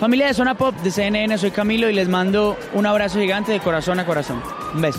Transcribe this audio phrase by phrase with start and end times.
[0.00, 3.60] Familia de Zona Pop de CNN, soy Camilo y les mando un abrazo gigante de
[3.60, 4.42] corazón a corazón.
[4.72, 4.98] Un beso.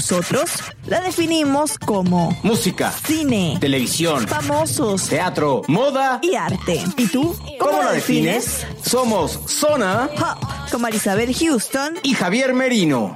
[0.00, 0.50] Nosotros
[0.86, 6.20] la definimos como Música, cine, televisión, famosos teatro, moda.
[6.22, 6.82] y arte.
[6.96, 7.36] ¿Y tú?
[7.58, 8.66] ¿Cómo la defines?
[8.82, 11.96] Somos Zona Pop, con Marisabel Houston.
[12.02, 13.14] y Javier Merino.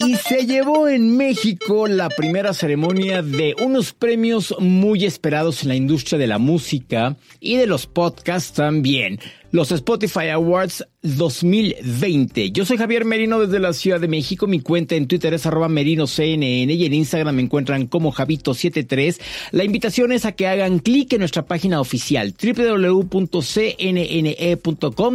[0.00, 5.74] Y se llevó en México la primera ceremonia de unos premios muy esperados en la
[5.74, 9.18] industria de la música y de los podcasts también.
[9.52, 12.52] Los Spotify Awards 2020.
[12.52, 14.46] Yo soy Javier Merino desde la Ciudad de México.
[14.46, 19.20] Mi cuenta en Twitter es arroba merinoCNN y en Instagram me encuentran como Javito73.
[19.50, 23.20] La invitación es a que hagan clic en nuestra página oficial www.cnne.com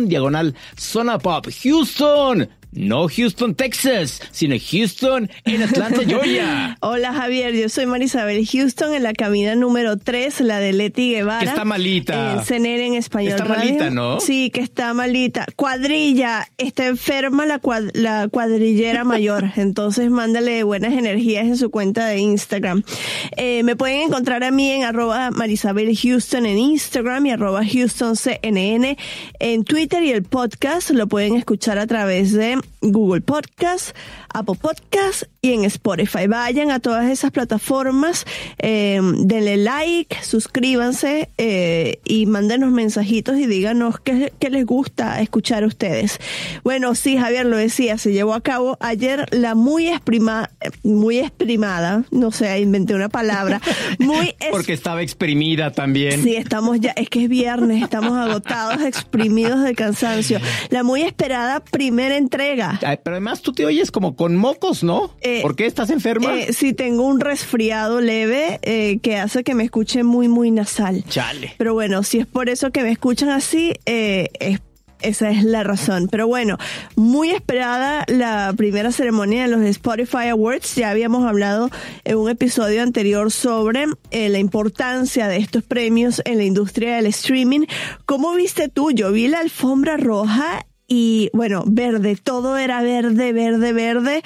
[0.05, 2.47] diagonal Zona Pop Houston.
[2.77, 6.77] No Houston, Texas, sino Houston en Atlanta, Georgia.
[6.81, 11.39] Hola Javier, yo soy Marisabel Houston en la cabina número 3, la de Leti Guevara.
[11.39, 12.33] Que está malita.
[12.33, 13.31] En CNN en español.
[13.31, 13.65] Está Radio.
[13.65, 14.19] malita, ¿no?
[14.19, 15.45] Sí, que está malita.
[15.55, 19.45] Cuadrilla, está enferma la, cuad- la cuadrillera mayor.
[19.55, 22.83] Entonces mándale buenas energías en su cuenta de Instagram.
[23.37, 28.15] Eh, me pueden encontrar a mí en arroba Marisabel Houston en Instagram y arroba Houston
[28.15, 28.97] CNN
[29.39, 33.95] en Twitter y el podcast lo pueden escuchar a través de Google Podcast,
[34.33, 36.27] Apple Podcast y en Spotify.
[36.27, 38.25] Vayan a todas esas plataformas,
[38.59, 45.63] eh, denle like, suscríbanse eh, y mándenos mensajitos y díganos qué, qué les gusta escuchar
[45.63, 46.19] a ustedes.
[46.63, 50.49] Bueno, sí, Javier lo decía, se llevó a cabo ayer la muy exprima,
[50.83, 53.61] muy exprimada, no sé, inventé una palabra,
[53.99, 56.23] muy Porque estaba exprimida también.
[56.23, 60.39] Sí, estamos ya, es que es viernes, estamos agotados, exprimidos de cansancio.
[60.69, 62.56] La muy esperada primera entrega.
[62.61, 65.13] Ay, pero además tú te oyes como con mocos, ¿no?
[65.21, 66.37] Eh, ¿Por qué estás enferma?
[66.39, 71.03] Eh, sí, tengo un resfriado leve eh, que hace que me escuche muy, muy nasal.
[71.09, 71.53] Chale.
[71.57, 74.61] Pero bueno, si es por eso que me escuchan así, eh, es-
[74.99, 76.07] esa es la razón.
[76.09, 76.57] Pero bueno,
[76.95, 80.73] muy esperada la primera ceremonia de los Spotify Awards.
[80.73, 81.69] Ya habíamos hablado
[82.03, 87.05] en un episodio anterior sobre eh, la importancia de estos premios en la industria del
[87.05, 87.67] streaming.
[88.07, 88.89] ¿Cómo viste tú?
[88.89, 94.23] Yo vi la alfombra roja y bueno, verde, todo era verde, verde, verde.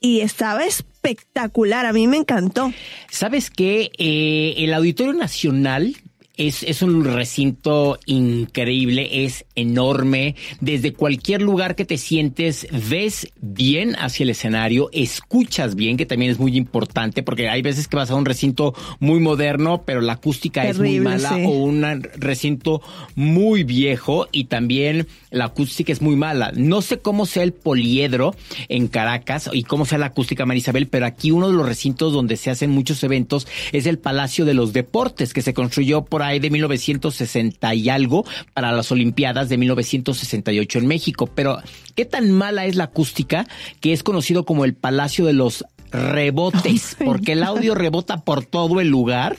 [0.00, 2.72] Y estaba espectacular, a mí me encantó.
[3.10, 3.90] ¿Sabes qué?
[3.98, 5.94] Eh, el Auditorio Nacional
[6.40, 10.36] es, es un recinto increíble, es enorme.
[10.60, 16.30] Desde cualquier lugar que te sientes, ves bien hacia el escenario, escuchas bien, que también
[16.30, 20.14] es muy importante, porque hay veces que vas a un recinto muy moderno, pero la
[20.14, 21.44] acústica es muy mala, sí.
[21.44, 21.82] o un
[22.16, 22.80] recinto
[23.14, 26.52] muy viejo y también la acústica es muy mala.
[26.56, 28.34] No sé cómo sea el poliedro
[28.70, 32.38] en Caracas y cómo sea la acústica Marisabel, pero aquí uno de los recintos donde
[32.38, 36.29] se hacen muchos eventos es el Palacio de los Deportes, que se construyó por ahí
[36.38, 38.24] de 1960 y algo
[38.54, 41.26] para las Olimpiadas de 1968 en México.
[41.26, 41.58] Pero,
[41.96, 43.46] ¿qué tan mala es la acústica
[43.80, 46.96] que es conocido como el Palacio de los Rebotes?
[47.04, 49.36] Porque el audio rebota por todo el lugar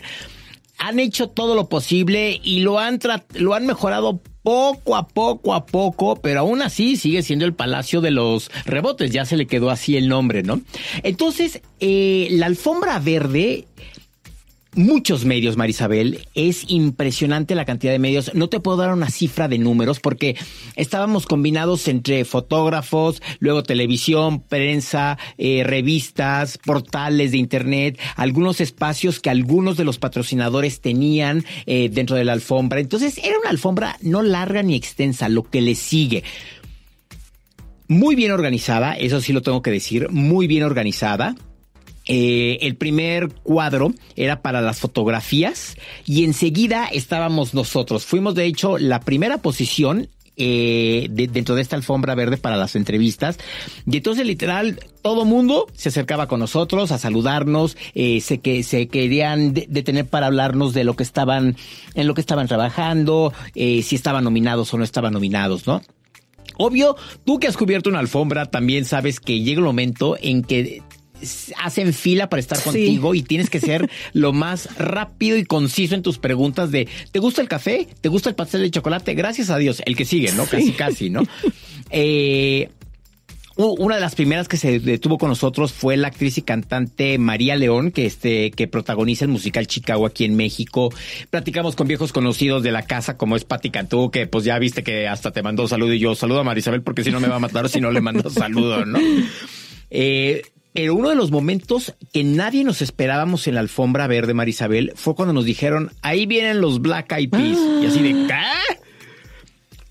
[0.77, 2.99] han hecho todo lo posible y lo han
[3.35, 8.01] lo han mejorado poco a poco a poco, pero aún así sigue siendo el Palacio
[8.01, 10.61] de los Rebotes, ya se le quedó así el nombre, ¿no?
[11.03, 13.67] Entonces, eh, la alfombra verde
[14.75, 16.27] muchos medios, Marisabel.
[16.33, 18.33] Es impresionante la cantidad de medios.
[18.33, 20.37] No te puedo dar una cifra de números porque
[20.75, 29.29] estábamos combinados entre fotógrafos, luego televisión, prensa, eh, revistas, portales de internet, algunos espacios que
[29.29, 32.79] algunos de los patrocinadores tenían eh, dentro de la alfombra.
[32.79, 36.23] Entonces era una alfombra no larga ni extensa, lo que le sigue.
[37.87, 41.35] Muy bien organizada, eso sí lo tengo que decir, muy bien organizada.
[42.13, 48.03] Eh, el primer cuadro era para las fotografías y enseguida estábamos nosotros.
[48.03, 53.37] Fuimos de hecho la primera posición eh, dentro de esta alfombra verde para las entrevistas.
[53.89, 58.89] Y entonces literal todo mundo se acercaba con nosotros a saludarnos, eh, se que se
[58.89, 61.55] querían detener para hablarnos de lo que estaban
[61.93, 65.81] en lo que estaban trabajando, si estaban nominados o no estaban nominados, ¿no?
[66.57, 70.83] Obvio, tú que has cubierto una alfombra también sabes que llega un momento en que
[71.57, 76.01] hacen fila para estar contigo y tienes que ser lo más rápido y conciso en
[76.01, 77.87] tus preguntas de ¿te gusta el café?
[78.01, 79.13] ¿Te gusta el pastel de chocolate?
[79.13, 80.45] Gracias a Dios, el que sigue, ¿no?
[80.45, 81.23] Casi, casi, ¿no?
[81.89, 82.69] eh,
[83.57, 87.55] una de las primeras que se detuvo con nosotros fue la actriz y cantante María
[87.55, 90.89] León, que este, que protagoniza el musical Chicago aquí en México.
[91.29, 94.83] Platicamos con viejos conocidos de la casa, como es Patti Cantú, que pues ya viste
[94.83, 97.35] que hasta te mandó saludo y yo saludo a Marisabel porque si no me va
[97.35, 98.99] a matar si no le mando saludo, ¿no?
[99.93, 104.93] Eh, pero uno de los momentos que nadie nos esperábamos en la alfombra verde, Marisabel,
[104.95, 107.59] fue cuando nos dijeron, ahí vienen los Black Eyed Peas.
[107.81, 108.79] Y así de, ¿qué?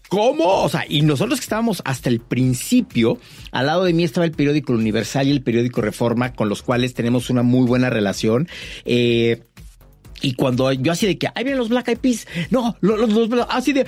[0.08, 0.62] ¿Cómo?
[0.62, 3.18] O sea, y nosotros que estábamos hasta el principio,
[3.52, 6.94] al lado de mí estaba el periódico Universal y el periódico Reforma, con los cuales
[6.94, 8.48] tenemos una muy buena relación.
[8.84, 9.44] Eh,
[10.22, 13.46] y cuando yo así de que, ahí vienen los Black Eyed Peas, no, los, los,
[13.50, 13.84] así de,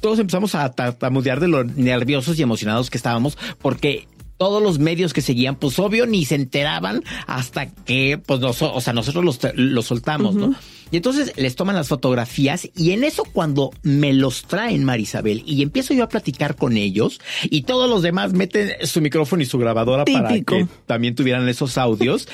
[0.00, 4.08] todos empezamos a tartamudear de lo nerviosos y emocionados que estábamos, porque
[4.38, 8.92] todos los medios que seguían, pues obvio ni se enteraban hasta que, pues, o sea,
[8.92, 10.54] nosotros los, los soltamos, ¿no?
[10.90, 15.60] Y entonces les toman las fotografías y en eso cuando me los traen Marisabel y
[15.62, 19.58] empiezo yo a platicar con ellos y todos los demás meten su micrófono y su
[19.58, 22.28] grabadora para que también tuvieran esos audios.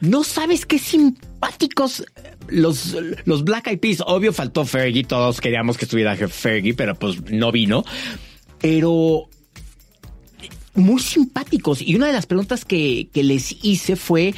[0.00, 2.04] No sabes qué simpáticos
[2.48, 4.02] los, los Black Eyed Peas.
[4.06, 7.84] Obvio faltó Fergie, todos queríamos que estuviera Fergie, pero pues no vino.
[8.60, 9.28] Pero
[10.80, 11.82] muy simpáticos.
[11.82, 14.34] Y una de las preguntas que, que les hice fue,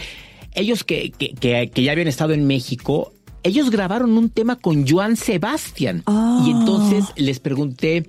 [0.54, 3.12] ellos que, que, que, ya habían estado en México,
[3.42, 5.98] ellos grabaron un tema con Joan Sebastián.
[5.98, 6.44] Y ah.
[6.46, 8.06] entonces les pregunté,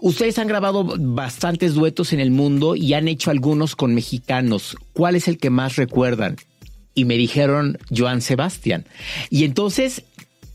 [0.00, 4.76] ustedes han grabado bastantes duetos en el mundo y han hecho algunos con mexicanos.
[4.92, 6.36] ¿Cuál es el que más recuerdan?
[6.94, 8.84] Y me dijeron Joan Sebastián.
[9.30, 10.04] Y entonces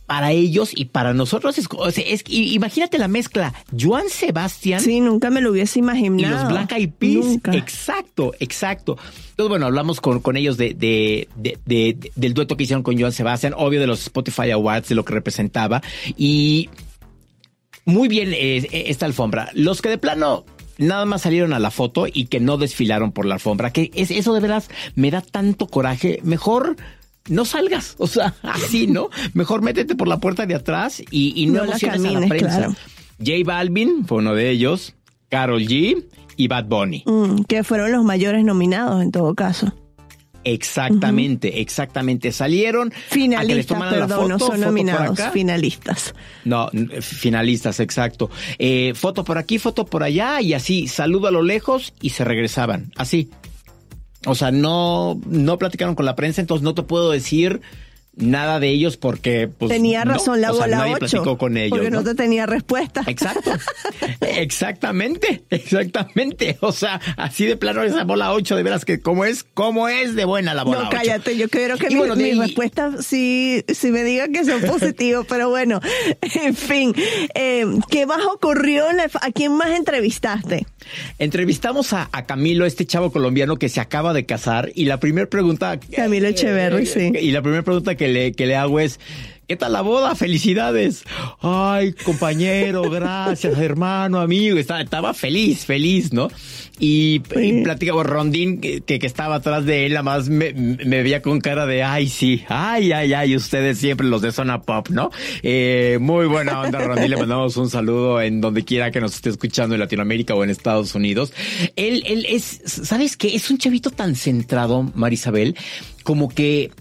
[0.08, 1.68] para ellos y para nosotros es,
[1.98, 6.72] es, imagínate la mezcla Joan Sebastián sí nunca me lo hubiese imaginado y los Black
[6.72, 7.40] Eyed Peas.
[7.54, 8.98] Exacto exacto.
[9.32, 13.12] Entonces bueno hablamos con, con ellos de, de, de, del dueto que hicieron con Joan
[13.12, 15.82] Sebastián obvio de los Spotify Awards de lo que representaba.
[16.16, 16.70] Y
[17.86, 19.50] muy bien eh, esta alfombra.
[19.54, 20.46] Los que de plano
[20.78, 24.12] nada más salieron a la foto y que no desfilaron por la alfombra que es
[24.12, 26.20] eso de veras me da tanto coraje.
[26.24, 26.76] Mejor
[27.30, 29.10] no salgas, o sea, así, ¿no?
[29.34, 32.76] Mejor métete por la puerta de atrás y, no, la camines, a la prensa.
[33.20, 34.94] J Balvin fue uno de ellos,
[35.30, 37.04] Carol G y Bad Bunny.
[37.06, 39.74] Mm, que fueron los mayores nominados en todo caso.
[40.44, 42.32] Exactamente, exactamente.
[42.32, 42.94] Salieron.
[43.10, 46.16] Finalistas, perdón, no son nominados, finalistas.
[46.46, 46.70] No,
[47.02, 48.30] finalistas, exacto.
[48.58, 52.24] Eh, foto por aquí, foto por allá y así, saludo a lo lejos y se
[52.24, 52.94] regresaban.
[52.96, 53.30] Así.
[54.28, 57.62] O sea, no, no platicaron con la prensa, entonces no te puedo decir
[58.18, 62.04] nada de ellos porque pues, tenía razón la bola o platicó con ellos porque no,
[62.04, 63.04] te tenía respuesta.
[63.08, 63.52] Exacto.
[64.22, 66.58] Exactamente exactamente.
[66.62, 70.16] O sea así de plano esa bola 8 de veras que cómo es cómo es
[70.16, 74.28] de buena la bola no cállate yo quiero que mi, respuesta sí, sí me diga
[74.28, 75.80] que son positivos pero bueno
[76.22, 76.94] en fin
[77.36, 78.86] eh, qué más ocurrió
[79.22, 80.66] a quién más entrevistaste
[81.20, 85.80] entrevistamos a, Camilo este chavo colombiano que se acaba de casar y la primera pregunta
[85.80, 87.12] Camilo Echeverry sí.
[87.20, 89.00] y la primera pregunta que le, que le hago es,
[89.48, 90.14] ¿Qué tal la boda?
[90.14, 91.06] Felicidades.
[91.40, 94.58] Ay, compañero, gracias, hermano, amigo.
[94.58, 96.28] Estaba, estaba feliz, feliz, ¿no?
[96.80, 101.22] Y, y platicaba Rondín, que, que, estaba atrás de él, nada más me, me, veía
[101.22, 105.12] con cara de, ay, sí, ay, ay, ay, ustedes siempre los de Zona Pop, ¿no?
[105.44, 107.10] Eh, muy buena onda, Rondín.
[107.10, 110.50] Le mandamos un saludo en donde quiera que nos esté escuchando en Latinoamérica o en
[110.50, 111.32] Estados Unidos.
[111.78, 113.34] Él, él es, ¿sabes qué?
[113.34, 115.56] Es un chavito tan centrado, Marisabel,
[116.04, 116.72] como que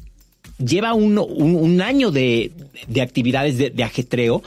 [0.59, 2.53] lleva un, un, año de,
[2.87, 4.43] de actividades de, ajetreo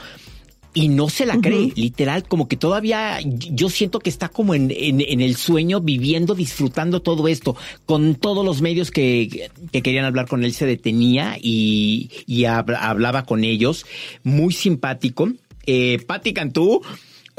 [0.72, 4.70] y no se la cree, literal, como que todavía yo siento que está como en,
[4.70, 10.28] en, el sueño, viviendo, disfrutando todo esto, con todos los medios que, que querían hablar
[10.28, 13.84] con él, se detenía y, y hablaba con ellos,
[14.22, 15.28] muy simpático.
[15.66, 16.82] Eh, Patti Cantú,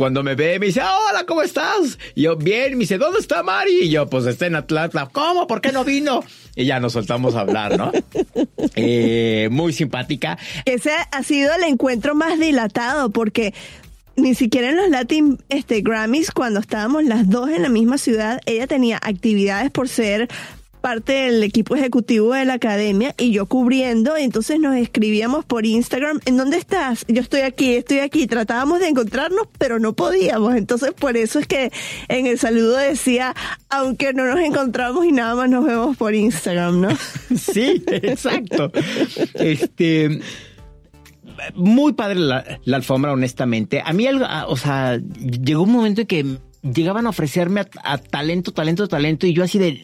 [0.01, 1.99] cuando me ve, me dice, hola, ¿cómo estás?
[2.15, 3.81] Y yo, bien, me dice, ¿dónde está Mari?
[3.83, 5.07] Y yo, pues está en Atlanta.
[5.11, 5.45] ¿Cómo?
[5.45, 6.23] ¿Por qué no vino?
[6.55, 7.91] Y ya nos soltamos a hablar, ¿no?
[8.75, 10.39] eh, muy simpática.
[10.65, 13.53] Ese ha sido el encuentro más dilatado porque
[14.15, 18.41] ni siquiera en los Latin este, Grammys, cuando estábamos las dos en la misma ciudad,
[18.47, 20.29] ella tenía actividades por ser
[20.81, 26.19] parte del equipo ejecutivo de la academia y yo cubriendo, entonces nos escribíamos por Instagram,
[26.25, 27.05] ¿en dónde estás?
[27.07, 28.27] Yo estoy aquí, estoy aquí.
[28.27, 30.55] Tratábamos de encontrarnos, pero no podíamos.
[30.55, 31.71] Entonces, por eso es que
[32.07, 33.35] en el saludo decía,
[33.69, 36.89] aunque no nos encontramos y nada más nos vemos por Instagram, ¿no?
[37.37, 38.71] sí, exacto.
[39.35, 40.19] Este
[41.55, 43.81] muy padre la, alfombra, honestamente.
[43.83, 47.97] A mí, algo, ah, o sea, llegó un momento en que llegaban a ofrecerme a,
[47.97, 49.83] talento, talento, talento, y yo así de,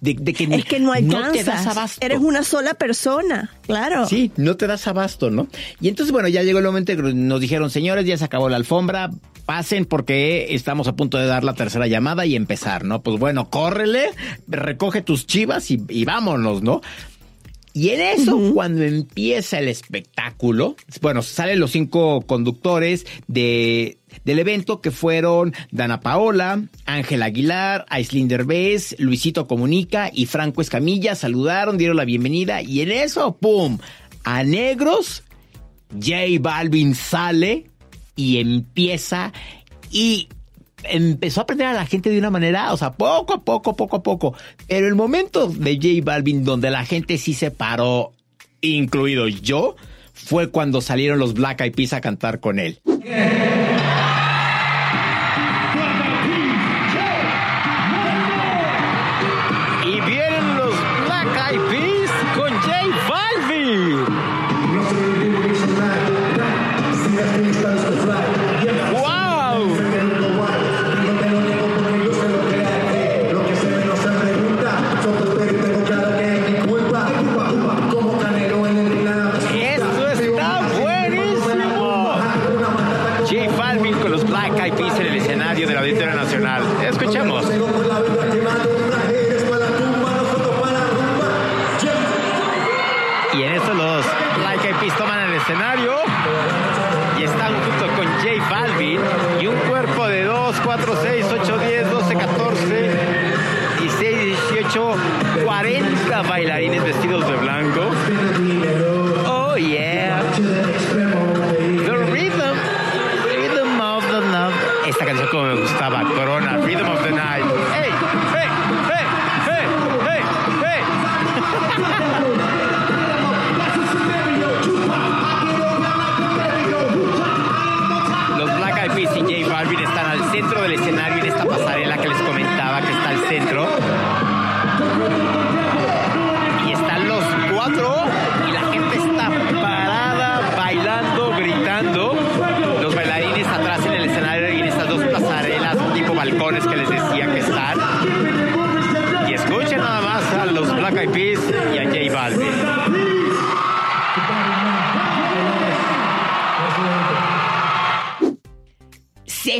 [0.00, 2.04] de, que es que no, no te das abasto.
[2.04, 4.06] Eres una sola persona, claro.
[4.06, 5.48] Sí, no te das abasto, ¿no?
[5.80, 8.56] Y entonces, bueno, ya llegó el momento que nos dijeron, señores, ya se acabó la
[8.56, 9.10] alfombra,
[9.44, 13.02] pasen porque estamos a punto de dar la tercera llamada y empezar, ¿no?
[13.02, 14.10] Pues bueno, córrele,
[14.48, 16.80] recoge tus chivas y, y vámonos, ¿no?
[17.76, 24.80] Y en eso, cuando empieza el espectáculo, bueno, salen los cinco conductores de, del evento
[24.80, 31.14] que fueron Dana Paola, Ángel Aguilar, Aislinn Derbez, Luisito Comunica y Franco Escamilla.
[31.14, 33.78] Saludaron, dieron la bienvenida y en eso, ¡pum!
[34.24, 35.22] A negros,
[35.92, 37.70] J Balvin sale
[38.16, 39.32] y empieza
[39.92, 40.28] y
[40.82, 43.96] empezó a aprender a la gente de una manera, o sea, poco a poco, poco
[43.96, 44.34] a poco.
[44.66, 48.12] Pero el momento de J Balvin donde la gente sí se paró,
[48.60, 49.76] incluido yo,
[50.12, 52.80] fue cuando salieron los Black Eyed Peas a cantar con él.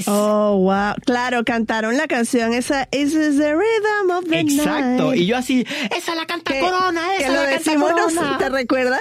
[0.06, 0.94] Oh, wow.
[1.04, 5.14] Claro, cantaron la canción esa, This is the rhythm of the Exacto.
[5.14, 5.66] Y yo así,
[5.96, 8.38] esa la canta Corona, esa la canta Corona.
[8.38, 9.00] ¿Te recuerdas?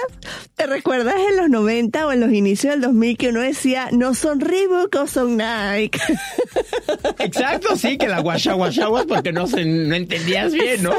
[0.54, 4.14] ¿Te recuerdas en los 90 o en los inicios del 2000 que uno decía, no
[4.14, 5.98] son Reebok o son Nike?
[7.18, 10.94] Exacto, sí, que la guachaguachaguas porque no, se, no entendías bien, ¿no?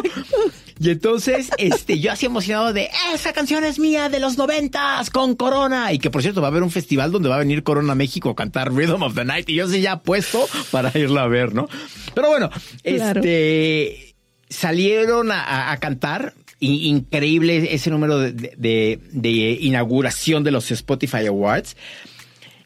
[0.79, 5.36] Y entonces, este, yo así emocionado de, esa canción es mía de los noventas con
[5.36, 5.93] Corona.
[5.93, 8.29] Y que por cierto va a haber un festival donde va a venir Corona México
[8.29, 9.50] a cantar Rhythm of the Night.
[9.50, 11.67] Y yo sí ya puesto para irla a ver, ¿no?
[12.13, 12.50] Pero bueno,
[12.84, 14.15] este,
[14.50, 16.34] salieron a, cantar.
[16.60, 19.29] increíble ese número de, de
[19.62, 21.75] inauguración de los Spotify Awards.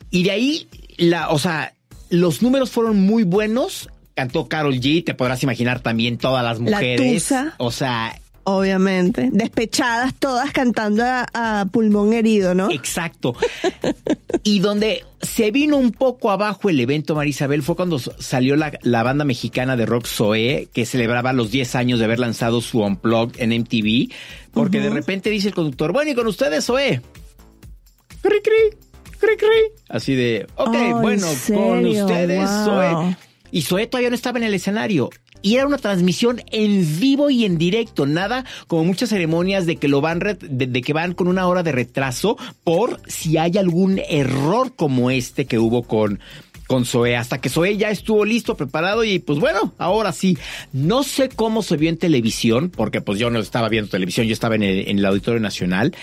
[0.09, 1.73] Y de ahí, la, o sea,
[2.09, 7.33] los números fueron muy buenos cantó Carol G, te podrás imaginar también todas las mujeres.
[7.57, 8.13] O sea,
[8.43, 12.71] Obviamente, despechadas todas cantando a, pulmón herido, ¿no?
[12.71, 13.35] Exacto.
[14.43, 19.25] y donde se vino un poco abajo el evento, Marisabel, fue cuando salió la, banda
[19.25, 23.51] mexicana de rock Zoe, que celebraba los 10 años de haber lanzado su Unplugged en
[23.61, 24.11] MTV,
[24.53, 26.99] porque de repente dice el conductor, bueno, y con ustedes Zoe.
[28.23, 28.77] Cri, cri,
[29.19, 29.81] cri, cri.
[29.87, 33.15] Así de, ok, bueno, con ustedes Zoe.
[33.51, 35.09] Y Zoé todavía no estaba en el escenario.
[35.41, 39.87] Y era una transmisión en vivo y en directo, nada como muchas ceremonias de que
[39.87, 44.75] lo van de, que van con una hora de retraso por si hay algún error
[44.75, 46.19] como este que hubo con
[46.71, 46.85] con
[47.17, 50.37] hasta que Zoé ya estuvo listo, preparado y pues bueno, ahora sí,
[50.71, 54.31] no sé cómo se vio en televisión, porque pues yo no estaba viendo televisión, yo
[54.31, 55.93] estaba en el, en el Auditorio Nacional,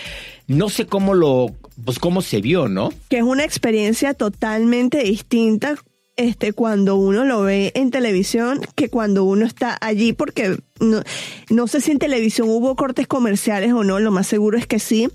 [0.45, 1.47] no sé cómo lo,
[1.83, 2.93] pues cómo se vio, ¿no?
[3.09, 5.75] Que es una experiencia totalmente distinta
[6.19, 11.01] este, cuando uno lo ve en televisión que cuando uno está allí, porque no,
[11.49, 14.79] no sé si en televisión hubo cortes comerciales o no, lo más seguro es que
[14.79, 15.07] sí,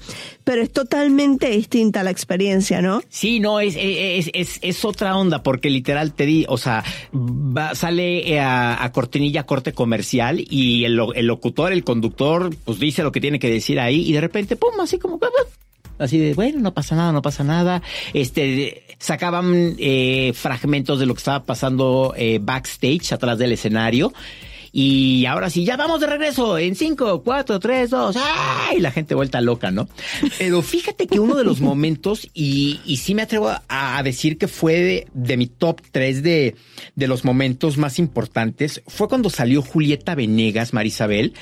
[0.45, 3.03] pero es totalmente distinta la experiencia, ¿no?
[3.09, 6.83] Sí, no, es, es, es, es otra onda, porque literal te di, o sea,
[7.15, 12.79] va- sale eh, a, a cortinilla corte comercial y el, el locutor, el conductor, pues
[12.79, 15.19] dice lo que tiene que decir ahí y de repente, pum, así como...
[15.99, 17.83] Así de, bueno, no pasa nada, no pasa nada.
[18.13, 24.13] Este, sacaban eh, fragmentos de lo que estaba pasando eh, backstage, atrás del escenario.
[24.77, 28.17] Y ahora sí, ya vamos de regreso en 5, 4, 3, 2.
[28.19, 28.81] ¡Ay!
[28.81, 29.89] La gente vuelta loca, ¿no?
[30.37, 34.37] Pero fíjate que uno de los momentos, y, y sí me atrevo a, a decir
[34.37, 36.57] que fue de, de mi top 3 de,
[36.97, 41.35] de los momentos más importantes, fue cuando salió Julieta Venegas, Marisabel.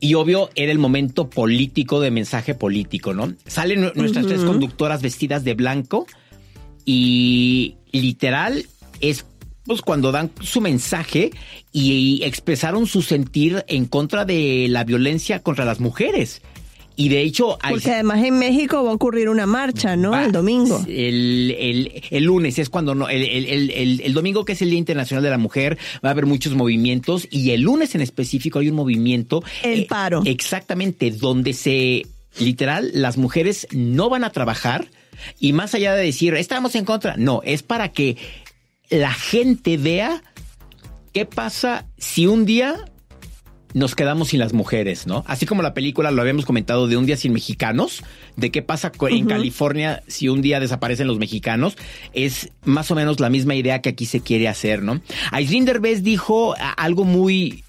[0.00, 3.34] Y obvio, era el momento político de mensaje político, ¿no?
[3.46, 6.06] Salen nu- nuestras tres conductoras vestidas de blanco
[6.84, 8.64] y literal
[9.00, 9.24] es
[9.64, 11.30] pues cuando dan su mensaje
[11.70, 16.42] y, expresaron su sentir en contra de la violencia contra las mujeres.
[16.96, 20.10] Y de hecho, hay- Porque además en México va a ocurrir una marcha, ¿no?
[20.10, 20.84] Va, El domingo.
[20.86, 25.22] El, el- el lunes es cuando no, el, el- domingo que es el Día Internacional
[25.22, 28.76] de la Mujer, va a haber muchos movimientos y el lunes en específico hay un
[28.76, 29.42] movimiento.
[29.62, 30.22] eh, El paro.
[30.26, 32.06] Exactamente, donde se,
[32.38, 34.88] literal, las mujeres no van a trabajar
[35.38, 38.16] y más allá de decir, estamos en contra, no, es para que
[38.90, 40.22] la gente vea
[41.12, 42.76] qué pasa si un día
[43.74, 45.24] nos quedamos sin las mujeres, ¿no?
[45.26, 48.02] Así como la película lo habíamos comentado de un día sin mexicanos,
[48.36, 51.76] de qué pasa en California si un día desaparecen los mexicanos,
[52.12, 55.00] es más o menos la misma idea que aquí se quiere hacer, ¿no?
[55.30, 57.64] Aislinn Derbez dijo algo muy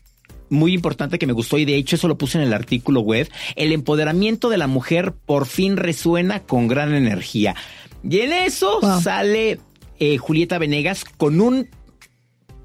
[0.50, 3.30] muy importante que me gustó y de hecho eso lo puse en el artículo web,
[3.56, 7.56] el empoderamiento de la mujer por fin resuena con gran energía.
[8.04, 9.02] Y en eso Wow.
[9.02, 9.60] sale
[10.00, 11.70] eh, Julieta Venegas con un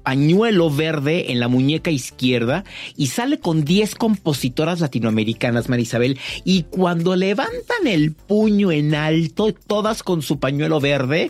[0.07, 2.63] pañuelo verde en la muñeca izquierda
[2.95, 10.03] y sale con 10 compositoras latinoamericanas, Marisabel, y cuando levantan el puño en alto, todas
[10.03, 11.29] con su pañuelo verde,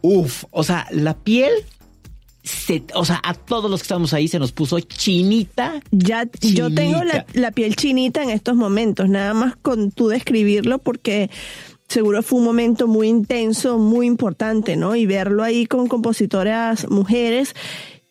[0.00, 1.50] uff, o sea, la piel,
[2.44, 5.82] se, o sea, a todos los que estamos ahí se nos puso chinita.
[5.90, 10.78] Ya, yo tengo la, la piel chinita en estos momentos, nada más con tú describirlo,
[10.78, 11.30] porque
[11.88, 14.94] seguro fue un momento muy intenso, muy importante, ¿no?
[14.94, 17.54] Y verlo ahí con compositoras mujeres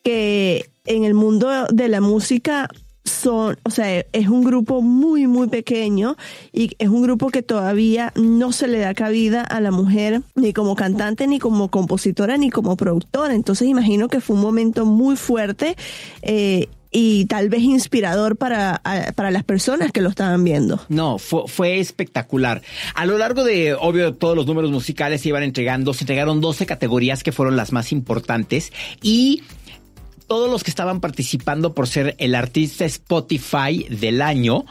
[0.02, 2.68] que en el mundo de la música
[3.04, 6.16] son, o sea, es un grupo muy, muy pequeño
[6.52, 10.52] y es un grupo que todavía no se le da cabida a la mujer ni
[10.52, 13.34] como cantante, ni como compositora, ni como productora.
[13.34, 15.76] Entonces imagino que fue un momento muy fuerte
[16.22, 18.80] eh, y tal vez inspirador para,
[19.14, 20.80] para las personas que lo estaban viendo.
[20.88, 22.62] No, fue, fue espectacular.
[22.94, 26.66] A lo largo de, obvio, todos los números musicales se iban entregando, se entregaron 12
[26.66, 28.72] categorías que fueron las más importantes
[29.02, 29.42] y
[30.26, 34.66] todos los que estaban participando por ser el artista Spotify del año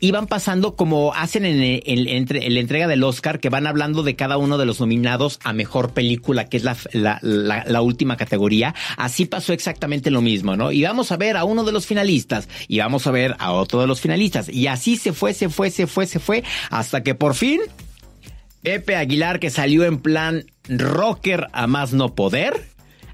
[0.00, 4.58] iban pasando como hacen en, la entrega del Oscar, que van hablando de cada uno
[4.58, 8.74] de los nominados a mejor película, que es la, la- la- la última categoría.
[8.96, 10.72] Así pasó exactamente lo mismo, ¿no?
[10.72, 13.80] Y vamos a ver a uno de los finalistas y vamos a ver a otro
[13.80, 14.48] de los finalistas.
[14.48, 17.60] Y así se fue, se fue, se fue, se fue, hasta que por fin
[18.62, 22.69] Pepe Aguilar, que salió en plan rocker a más no poder,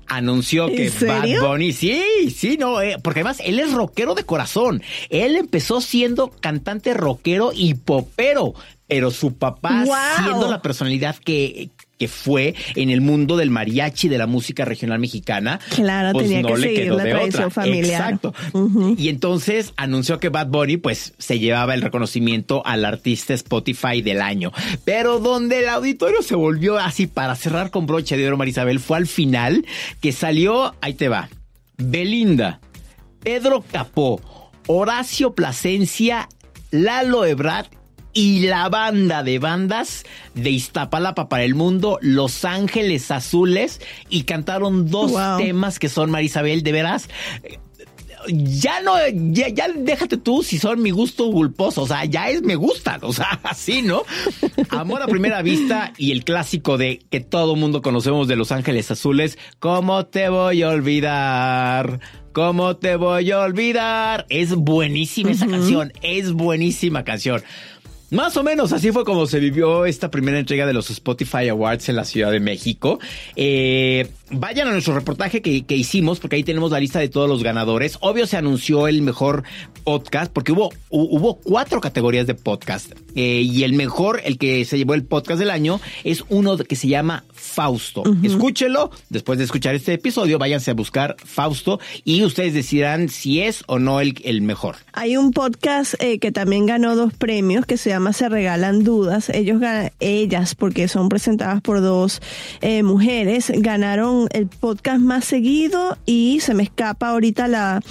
[0.08, 1.40] anunció ¿En que serio?
[1.42, 4.82] Bad Bunny, sí, sí, no, eh, porque además él es rockero de corazón.
[5.10, 8.54] Él empezó siendo cantante rockero y popero,
[8.86, 9.84] pero su papá
[10.16, 14.98] siendo la personalidad que que fue en el mundo del mariachi de la música regional
[14.98, 15.60] mexicana.
[15.74, 17.62] Claro, pues tenía no que le seguir quedó la de tradición otra.
[17.62, 18.02] familiar.
[18.02, 18.34] Exacto.
[18.98, 24.20] Y entonces anunció que Bad Bunny pues se llevaba el reconocimiento al artista Spotify del
[24.20, 24.52] año.
[24.84, 28.98] Pero donde el auditorio se volvió así para cerrar con broche de oro, Marisabel, fue
[28.98, 29.64] al final
[30.00, 31.28] que salió, ahí te va,
[31.78, 32.60] Belinda,
[33.22, 34.20] Pedro Capó,
[34.66, 36.28] Horacio Plasencia,
[36.70, 37.66] Lalo Ebrard
[38.16, 44.90] y la banda de bandas de Iztapalapa para el mundo, Los Ángeles Azules, y cantaron
[44.90, 45.36] dos Wow.
[45.36, 47.10] temas que son, Marisabel, de veras,
[48.28, 52.40] ya no, ya, ya déjate tú si son mi gusto culposo, o sea, ya es
[52.40, 54.02] me gustan, o sea, así, ¿no?
[54.70, 58.90] Amor a primera vista y el clásico de que todo mundo conocemos de Los Ángeles
[58.90, 62.00] Azules, ¿cómo te voy a olvidar?
[62.32, 64.26] ¿Cómo te voy a olvidar?
[64.28, 67.42] Es buenísima esa canción, es buenísima canción.
[68.10, 71.88] Más o menos así fue como se vivió esta primera entrega de los Spotify Awards
[71.88, 73.00] en la Ciudad de México.
[73.34, 77.28] Eh, vayan a nuestro reportaje que, que, hicimos, porque ahí tenemos la lista de todos
[77.28, 77.98] los ganadores.
[78.00, 79.44] Obvio se anunció el mejor
[79.84, 82.92] podcast, porque hubo, hubo cuatro categorías de podcast.
[83.14, 86.76] Eh, y el mejor, el que se llevó el podcast del año, es uno que
[86.76, 88.02] se llama Fausto.
[88.22, 93.62] Escúchelo, después de escuchar este episodio, váyanse a buscar Fausto y ustedes decidirán si es
[93.66, 94.76] o no el, el mejor.
[94.92, 99.30] Hay un podcast eh, que también ganó dos premios que se llama Se Regalan Dudas.
[99.30, 99.62] Ellos,
[100.00, 102.20] ellas, porque son presentadas por dos
[102.60, 107.82] eh, mujeres, ganaron el podcast más seguido y se me escapa ahorita la,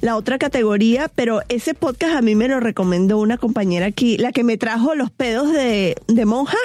[0.00, 4.32] la otra categoría, pero ese podcast a mí me lo recomendó una compañera aquí, la
[4.32, 6.58] que me trajo los pedos de, de monja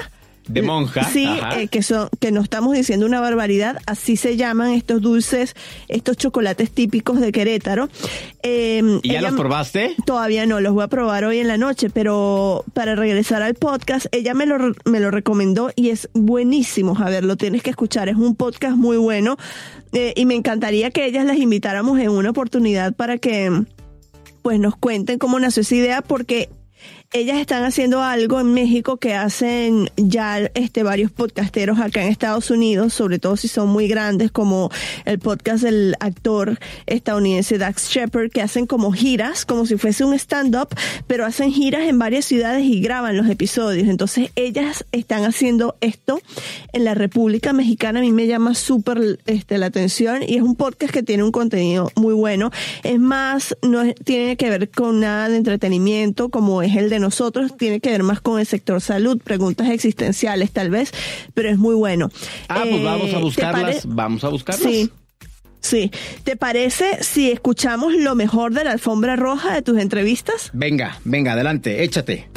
[0.47, 1.03] de monja.
[1.05, 1.27] Sí,
[1.57, 5.55] eh, que son que no estamos diciendo una barbaridad, así se llaman estos dulces,
[5.87, 7.89] estos chocolates típicos de Querétaro.
[8.43, 9.95] Em, ¿Y ya los probaste?
[10.05, 14.05] Todavía no, los voy a probar hoy en la noche, pero para regresar al podcast,
[14.11, 18.09] ella me lo, me lo recomendó y es buenísimo, a ver, lo tienes que escuchar,
[18.09, 19.37] es un podcast muy bueno
[19.93, 23.63] eh, y me encantaría que ellas las invitáramos en una oportunidad para que
[24.41, 26.49] pues nos cuenten cómo nació esa idea porque
[27.13, 32.49] ellas están haciendo algo en México que hacen ya este varios podcasteros acá en Estados
[32.51, 34.69] Unidos, sobre todo si son muy grandes, como
[35.05, 40.13] el podcast del actor estadounidense Dax Shepard, que hacen como giras, como si fuese un
[40.13, 40.69] stand-up,
[41.07, 43.87] pero hacen giras en varias ciudades y graban los episodios.
[43.87, 46.19] Entonces ellas están haciendo esto
[46.73, 47.99] en la República Mexicana.
[47.99, 51.31] A mí me llama súper este, la atención y es un podcast que tiene un
[51.31, 52.51] contenido muy bueno.
[52.83, 57.55] Es más, no tiene que ver con nada de entretenimiento como es el de nosotros
[57.57, 60.91] tiene que ver más con el sector salud, preguntas existenciales tal vez,
[61.33, 62.09] pero es muy bueno.
[62.47, 64.71] Ah, pues vamos a eh, buscarlas, vamos a buscarlas.
[64.71, 64.91] Sí.
[65.61, 65.91] Sí.
[66.23, 70.51] ¿Te parece si escuchamos lo mejor de la alfombra roja de tus entrevistas?
[70.53, 72.29] Venga, venga, adelante, échate.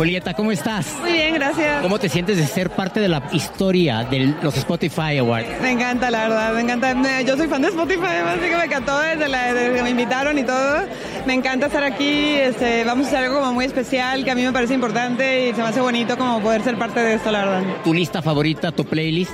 [0.00, 0.96] Julieta, ¿cómo estás?
[1.02, 1.82] Muy bien, gracias.
[1.82, 5.60] ¿Cómo te sientes de ser parte de la historia de los Spotify Awards?
[5.60, 7.20] Me encanta, la verdad, me encanta.
[7.20, 10.38] Yo soy fan de Spotify, así que me encantó desde, la, desde que me invitaron
[10.38, 10.86] y todo.
[11.26, 14.42] Me encanta estar aquí, este, vamos a hacer algo como muy especial que a mí
[14.42, 17.44] me parece importante y se me hace bonito como poder ser parte de esto, la
[17.44, 17.62] verdad.
[17.84, 19.32] ¿Tu lista favorita, tu playlist?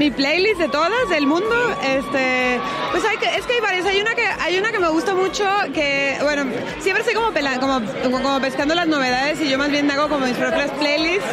[0.00, 2.58] Mi playlist de todas del mundo, este,
[2.90, 3.84] pues hay que, es que hay varias.
[3.84, 6.46] Hay una que, hay una que me gusta mucho, que, bueno,
[6.80, 10.36] siempre estoy como, como, como pescando las novedades y yo más bien hago como mis
[10.36, 11.28] propias playlists.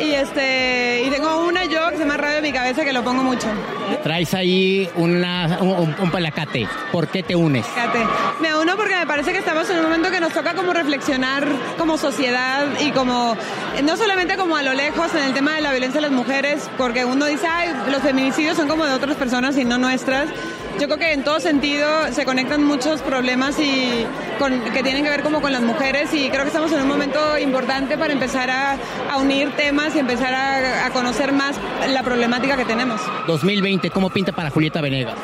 [0.00, 3.04] Y este, y tengo una yo que se llama Radio de mi cabeza que lo
[3.04, 3.46] pongo mucho.
[4.02, 6.68] Traes ahí una, un, un palacate.
[6.90, 7.66] ¿Por qué te unes?
[8.40, 11.46] Me uno porque me parece que estamos en un momento que nos toca como reflexionar
[11.76, 13.36] como sociedad y como,
[13.82, 16.68] no solamente como a lo lejos en el tema de la violencia de las mujeres,
[16.76, 20.30] porque uno dice, ay, los feminicidios son como de otras personas y no nuestras.
[20.80, 24.06] Yo creo que en todo sentido se conectan muchos problemas y
[24.72, 27.36] que tienen que ver como con las mujeres y creo que estamos en un momento
[27.36, 28.78] importante para empezar a,
[29.18, 31.56] unir temas y empezar a, a conocer más
[31.92, 32.98] la problemática que tenemos.
[33.26, 35.16] 2020, ¿cómo pinta para Julieta Venegas?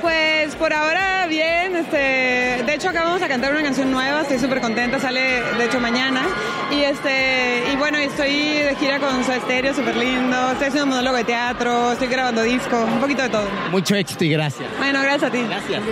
[0.00, 4.60] Pues por ahora bien, este, de hecho acabamos a cantar una canción nueva, estoy súper
[4.60, 6.22] contenta, sale de hecho mañana.
[6.70, 10.90] Y este, y bueno, estoy de gira con su estéreo, súper lindo, estoy haciendo un
[10.90, 13.48] monólogo de teatro, estoy grabando disco, un poquito de todo.
[13.70, 14.68] Mucho éxito y gracias.
[14.78, 15.40] Bueno, gracias a ti.
[15.48, 15.82] Gracias.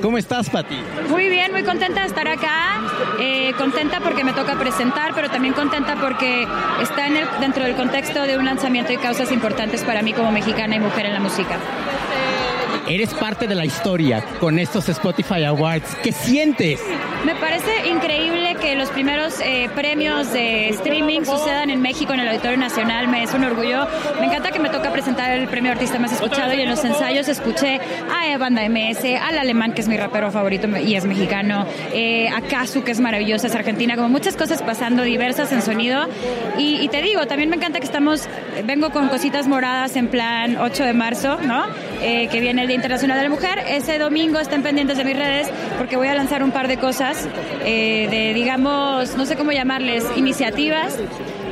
[0.00, 0.76] ¿Cómo estás, Pati?
[1.08, 2.80] Muy bien, muy contenta de estar acá,
[3.20, 6.46] eh, contenta porque me toca presentar, pero también contenta porque
[6.80, 10.32] está en el, dentro del contexto de un lanzamiento y causas importantes para mí como
[10.32, 11.58] mexicana y mujer en la música.
[12.88, 15.96] Eres parte de la historia con estos Spotify Awards.
[16.04, 16.80] ¿Qué sientes?
[17.24, 22.28] Me parece increíble que los primeros eh, premios de streaming sucedan en México en el
[22.28, 23.08] Auditorio Nacional.
[23.08, 23.88] Me es un orgullo.
[24.20, 27.26] Me encanta que me toca presentar el premio artista más escuchado y en los ensayos
[27.26, 32.28] escuché a Banda MS, al alemán que es mi rapero favorito y es mexicano, eh,
[32.28, 36.06] a Kazu que es maravillosa, es argentina, como muchas cosas pasando diversas en sonido.
[36.58, 38.28] Y, y, te digo, también me encanta que estamos,
[38.64, 41.64] vengo con cositas moradas en plan 8 de marzo, ¿no?
[42.02, 43.58] Eh, que viene el Día Internacional de la Mujer.
[43.68, 47.28] Ese domingo estén pendientes de mis redes porque voy a lanzar un par de cosas,
[47.64, 50.98] eh, de digamos, no sé cómo llamarles, iniciativas.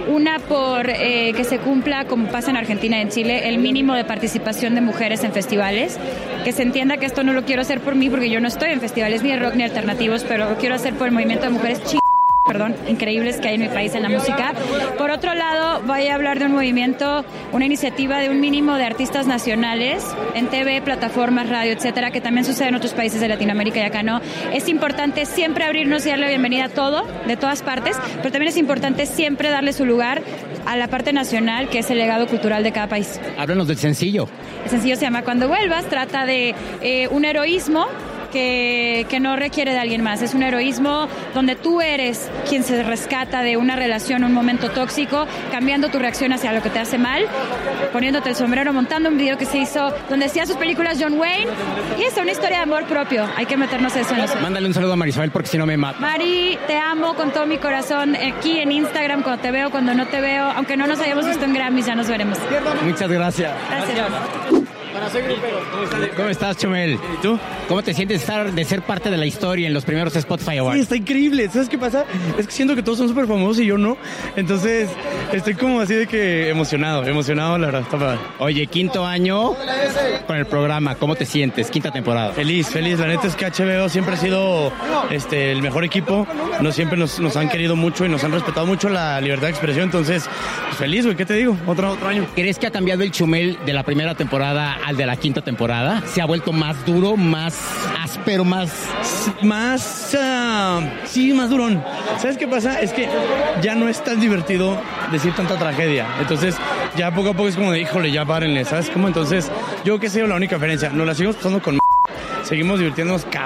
[0.06, 3.94] Una por eh, que se cumpla, como pasa en Argentina y en Chile, el mínimo
[3.94, 5.98] de participación de mujeres en festivales.
[6.44, 8.70] Que se entienda que esto no lo quiero hacer por mí, porque yo no estoy
[8.70, 11.50] en festivales ni de rock ni alternativos, pero lo quiero hacer por el movimiento de
[11.50, 12.03] mujeres chicas
[12.46, 14.52] perdón, increíbles que hay en mi país en la música.
[14.98, 18.84] Por otro lado, voy a hablar de un movimiento, una iniciativa de un mínimo de
[18.84, 20.04] artistas nacionales
[20.34, 24.02] en TV, plataformas, radio, etcétera, que también sucede en otros países de Latinoamérica y acá
[24.02, 24.20] no.
[24.52, 28.58] Es importante siempre abrirnos y darle bienvenida a todo, de todas partes, pero también es
[28.58, 30.20] importante siempre darle su lugar
[30.66, 33.20] a la parte nacional, que es el legado cultural de cada país.
[33.38, 34.28] Háblanos del sencillo.
[34.64, 37.86] El sencillo se llama Cuando vuelvas, trata de eh, un heroísmo
[38.34, 40.20] que, que no requiere de alguien más.
[40.20, 45.26] Es un heroísmo donde tú eres quien se rescata de una relación, un momento tóxico,
[45.52, 47.26] cambiando tu reacción hacia lo que te hace mal,
[47.92, 51.46] poniéndote el sombrero, montando un video que se hizo donde hacía sus películas John Wayne.
[51.96, 53.24] Y es una historia de amor propio.
[53.36, 55.76] Hay que meternos eso en los Mándale un saludo a Marisabel porque si no me
[55.76, 56.00] mata.
[56.00, 60.06] Mari, te amo con todo mi corazón aquí en Instagram, cuando te veo, cuando no
[60.06, 60.44] te veo.
[60.44, 62.36] Aunque no nos hayamos visto en Grammys, ya nos veremos.
[62.82, 63.52] Muchas gracias.
[63.70, 64.74] Gracias.
[66.16, 66.92] ¿Cómo estás, Chumel?
[66.92, 67.38] ¿Y tú?
[67.68, 70.76] ¿Cómo te sientes estar, de ser parte de la historia en los primeros Spotify Awards?
[70.76, 71.48] Sí, está increíble.
[71.48, 72.04] ¿Sabes qué pasa?
[72.38, 73.96] Es que siento que todos son súper famosos y yo no.
[74.36, 74.88] Entonces,
[75.32, 77.82] estoy como así de que emocionado, emocionado, la verdad.
[77.82, 78.18] Está padre.
[78.38, 79.54] Oye, quinto año
[80.26, 80.94] con el programa.
[80.94, 81.70] ¿Cómo te sientes?
[81.70, 82.32] Quinta temporada.
[82.32, 82.98] Feliz, feliz.
[82.98, 84.72] La neta es que HBO siempre ha sido
[85.10, 86.26] este, el mejor equipo.
[86.60, 89.52] Nos siempre nos, nos han querido mucho y nos han respetado mucho la libertad de
[89.52, 89.84] expresión.
[89.84, 90.28] Entonces,
[90.76, 91.16] feliz, güey.
[91.16, 91.56] ¿Qué te digo?
[91.66, 92.26] Otro, otro año.
[92.34, 96.02] ¿Crees que ha cambiado el Chumel de la primera temporada al de la quinta temporada?
[96.06, 97.58] ¿Se ha vuelto más duro, más
[98.02, 98.72] áspero, más...
[99.42, 100.16] Más...
[100.18, 101.82] ah, sí, más durón.
[102.18, 102.80] ¿Sabes qué pasa?
[102.80, 103.08] Es que
[103.62, 104.76] ya no es tan divertido
[105.12, 106.06] decir tanta tragedia.
[106.20, 106.56] Entonces,
[106.96, 109.08] ya poco a poco es como de, híjole, ya párenle, ¿sabes cómo?
[109.08, 109.50] Entonces,
[109.84, 110.90] yo que es la única diferencia.
[110.90, 111.78] Nos la seguimos pasando con...
[112.44, 113.38] Seguimos divirtiéndonos, c...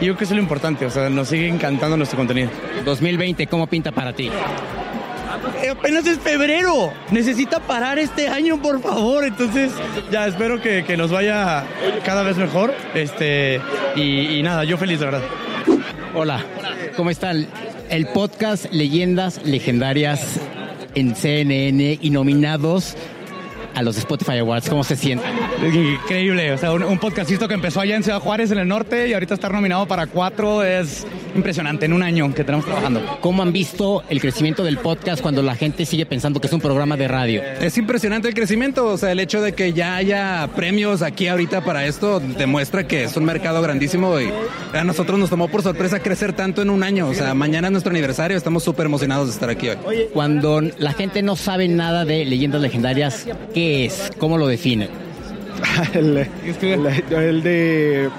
[0.00, 2.50] Y yo creo que eso es lo importante, o sea, nos sigue encantando nuestro contenido.
[2.84, 4.30] 2020, ¿cómo pinta para ti?
[5.62, 6.92] Eh, apenas es febrero.
[7.10, 9.24] Necesita parar este año, por favor.
[9.24, 9.72] Entonces,
[10.10, 11.64] ya espero que, que nos vaya
[12.04, 12.74] cada vez mejor.
[12.94, 13.60] Este,
[13.96, 15.22] y, y nada, yo feliz, de verdad.
[16.14, 16.44] Hola,
[16.96, 17.46] ¿cómo están?
[17.88, 20.40] El podcast Leyendas Legendarias
[20.94, 22.96] en CNN y nominados
[23.74, 24.68] a los Spotify Awards.
[24.68, 25.32] ¿Cómo se sienten?
[25.62, 29.08] Increíble, o sea, un, un podcastito que empezó allá en Ciudad Juárez, en el norte,
[29.08, 33.18] y ahorita estar nominado para cuatro es impresionante en un año que tenemos trabajando.
[33.20, 36.60] ¿Cómo han visto el crecimiento del podcast cuando la gente sigue pensando que es un
[36.60, 37.42] programa de radio?
[37.60, 41.64] Es impresionante el crecimiento, o sea, el hecho de que ya haya premios aquí ahorita
[41.64, 44.30] para esto demuestra que es un mercado grandísimo y
[44.72, 47.72] a nosotros nos tomó por sorpresa crecer tanto en un año, o sea, mañana es
[47.72, 50.08] nuestro aniversario, estamos súper emocionados de estar aquí hoy.
[50.12, 54.10] Cuando la gente no sabe nada de leyendas legendarias, ¿qué es?
[54.18, 54.88] ¿Cómo lo definen?
[55.94, 56.26] el,
[57.10, 58.10] el de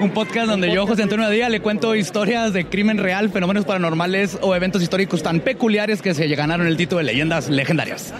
[0.00, 4.38] un podcast donde yo, José Antonio Díaz, le cuento historias de crimen real, fenómenos paranormales
[4.40, 8.14] o eventos históricos tan peculiares que se ganaron el título de leyendas legendarias.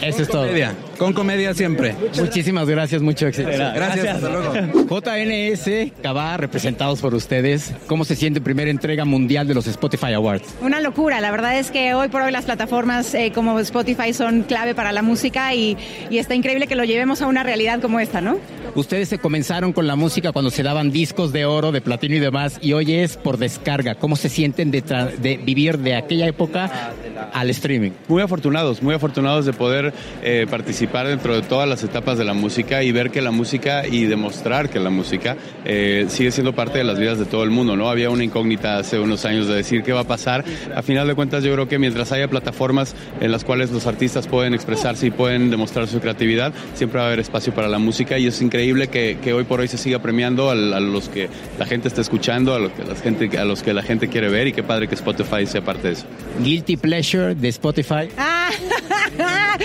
[0.00, 0.42] Eso es todo.
[0.42, 1.94] Comedia, con comedia siempre.
[2.18, 3.48] Muchísimas gracias, mucho éxito.
[3.48, 4.52] Gracias, hasta luego.
[4.88, 7.72] JNS, Cabá, representados por ustedes.
[7.86, 10.54] ¿Cómo se siente primera entrega mundial de los Spotify Awards?
[10.62, 14.42] Una locura, la verdad es que hoy por hoy las plataformas eh, como Spotify son
[14.42, 15.76] clave para la música y,
[16.10, 18.38] y está increíble que lo llevemos a una realidad como esta, ¿no?
[18.74, 22.20] Ustedes se comenzaron con la música cuando se daban discos de oro, de platino y
[22.20, 23.94] demás, y hoy es por descarga.
[23.96, 26.92] ¿Cómo se sienten de, de vivir de aquella época
[27.32, 27.92] al streaming?
[28.08, 29.52] Muy afortunados, muy afortunados de
[29.90, 33.30] poder eh, participar dentro de todas las etapas de la música y ver que la
[33.30, 37.44] música y demostrar que la música eh, sigue siendo parte de las vidas de todo
[37.44, 37.88] el mundo, ¿no?
[37.90, 40.44] Había una incógnita hace unos años de decir qué va a pasar.
[40.74, 44.26] A final de cuentas, yo creo que mientras haya plataformas en las cuales los artistas
[44.26, 48.18] pueden expresarse y pueden demostrar su creatividad, siempre va a haber espacio para la música
[48.18, 51.28] y es increíble que, que hoy por hoy se siga premiando al- a, los que
[51.58, 54.28] la gente está escuchando, a, lo que la gente, a los que la gente quiere
[54.28, 56.04] ver y qué padre que Spotify sea parte de eso.
[56.42, 58.08] Guilty Pleasure de Spotify.
[58.16, 58.50] Ah,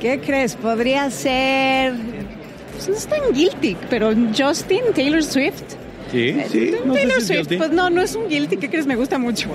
[0.00, 0.54] ¿Qué crees?
[0.56, 1.94] Podría ser...
[2.72, 5.62] Pues no es tan guilty, pero Justin, Taylor Swift.
[6.10, 6.72] Sí, sí.
[6.84, 7.56] no sé Taylor si es Swift, guilty.
[7.58, 8.86] pues no, no es un guilty, ¿qué crees?
[8.86, 9.50] Me gusta mucho.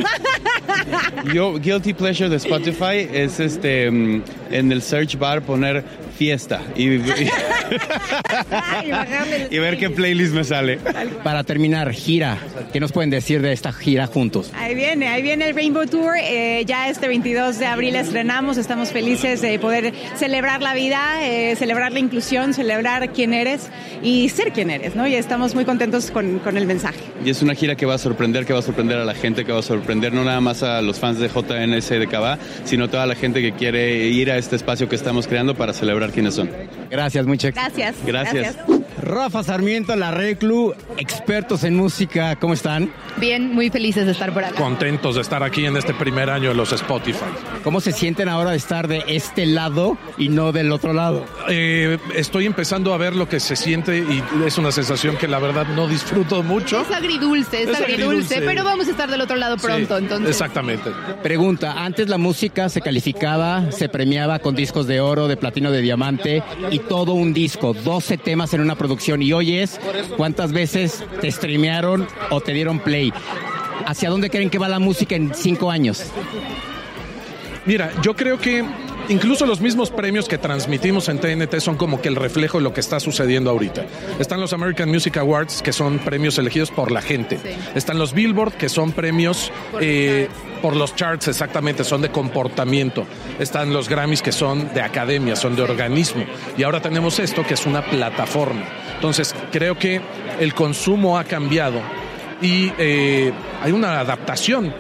[1.34, 5.84] Yo, Guilty Pleasure de Spotify es este mm, en el search bar poner
[6.18, 7.02] fiesta y, y-
[9.52, 10.78] y ver qué playlist me sale.
[11.24, 12.38] Para terminar, gira.
[12.74, 14.52] ¿Qué nos pueden decir de esta gira juntos?
[14.56, 16.16] Ahí viene, ahí viene el Rainbow Tour.
[16.22, 18.58] eh, ya este 22 de abril estrenamos.
[18.58, 23.70] Estamos felices de poder celebrar la vida, eh, celebrar la inclusión, celebrar quién eres
[24.02, 25.08] y ser quién eres, ¿no?
[25.08, 27.00] Y estamos muy contentos con, con el mensaje.
[27.24, 29.46] Y es una gira que va a sorprender, que va a sorprender a la gente,
[29.46, 32.86] que va a sorprender no nada más a los fans de JNS de Cabá, sino
[32.86, 36.05] a toda la gente que quiere ir a este espacio que estamos creando para celebrar
[36.12, 36.50] quiénes son.
[36.90, 37.66] Gracias, mucho éxito.
[37.66, 37.96] Gracias.
[38.06, 38.58] Gracias.
[39.02, 42.90] Rafa Sarmiento, la Reclu, expertos en música, ¿cómo están?
[43.18, 44.56] Bien, muy felices de estar por acá.
[44.62, 47.20] Contentos de estar aquí en este primer año de los Spotify.
[47.64, 51.26] ¿Cómo se sienten ahora de estar de este lado y no del otro lado?
[51.50, 55.40] Eh, estoy empezando a ver lo que se siente y es una sensación que la
[55.40, 56.82] verdad no disfruto mucho.
[56.82, 58.42] Es agridulce, es, Es agridulce, agridulce.
[58.42, 60.30] pero vamos a estar del otro lado pronto, Sí, entonces.
[60.30, 60.92] Exactamente.
[61.24, 65.82] Pregunta, antes la música se calificaba, se premiaba con discos de oro, de platino, de
[65.82, 69.80] diamante y todo un disco, 12 temas en una producción y hoy es
[70.18, 73.05] cuántas veces te streamearon o te dieron play.
[73.86, 76.04] ¿Hacia dónde creen que va la música en cinco años?
[77.66, 78.64] Mira, yo creo que
[79.10, 82.74] incluso los mismos premios que transmitimos en TNT son como que el reflejo de lo
[82.74, 83.86] que está sucediendo ahorita.
[84.20, 87.40] Están los American Music Awards, que son premios elegidos por la gente.
[87.74, 90.30] Están los Billboard, que son premios eh,
[90.62, 93.08] por los charts, exactamente, son de comportamiento.
[93.40, 96.24] Están los Grammys, que son de academia, son de organismo.
[96.58, 98.64] Y ahora tenemos esto, que es una plataforma.
[98.94, 100.02] Entonces, creo que
[100.40, 101.82] el consumo ha cambiado
[102.42, 104.74] y eh, hay una adaptación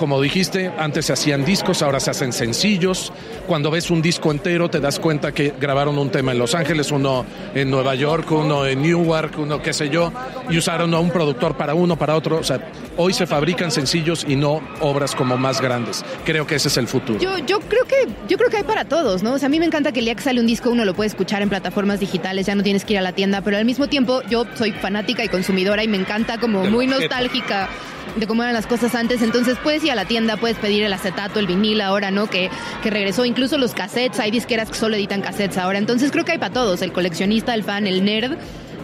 [0.00, 3.12] como dijiste, antes se hacían discos, ahora se hacen sencillos.
[3.46, 6.90] Cuando ves un disco entero te das cuenta que grabaron un tema en Los Ángeles,
[6.90, 10.10] uno en Nueva York, uno en Newark, uno qué sé yo,
[10.48, 12.38] y usaron a un productor para uno, para otro.
[12.38, 12.70] O sea,
[13.02, 16.04] hoy se fabrican sencillos y no obras como más grandes.
[16.26, 17.18] Creo que ese es el futuro.
[17.18, 17.96] Yo, yo creo que
[18.28, 19.32] yo creo que hay para todos, ¿no?
[19.32, 20.92] O sea, a mí me encanta que el día que sale un disco uno lo
[20.92, 23.64] puede escuchar en plataformas digitales, ya no tienes que ir a la tienda, pero al
[23.64, 27.70] mismo tiempo yo soy fanática y consumidora y me encanta como muy nostálgica
[28.16, 30.92] de cómo eran las cosas antes, entonces puedes ir a la tienda, puedes pedir el
[30.92, 32.28] acetato, el vinil ahora, ¿no?
[32.28, 32.50] Que,
[32.82, 36.32] que regresó, incluso los cassettes, hay disqueras que solo editan cassettes ahora, entonces creo que
[36.32, 38.36] hay para todos, el coleccionista, el fan, el nerd,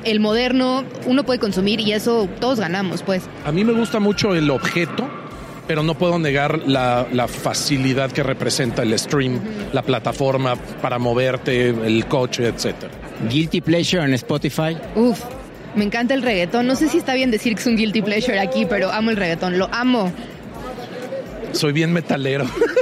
[0.06, 3.24] el moderno, uno puede consumir y eso todos ganamos, pues.
[3.44, 5.08] A mí me gusta mucho el objeto,
[5.66, 9.40] pero no puedo negar la, la facilidad que representa el stream,
[9.72, 12.92] la plataforma para moverte, el coche, etcétera.
[13.28, 14.76] Guilty Pleasure en Spotify.
[14.94, 15.20] Uf,
[15.74, 18.40] me encanta el reggaetón, no sé si está bien decir que es un guilty pleasure
[18.40, 20.10] aquí, pero amo el reggaetón, lo amo.
[21.52, 22.46] Soy bien metalero,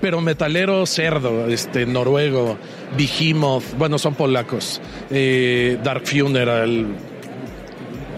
[0.00, 2.56] pero metalero cerdo, este noruego,
[2.96, 6.86] Behemoth, bueno, son polacos, eh, Dark Funeral,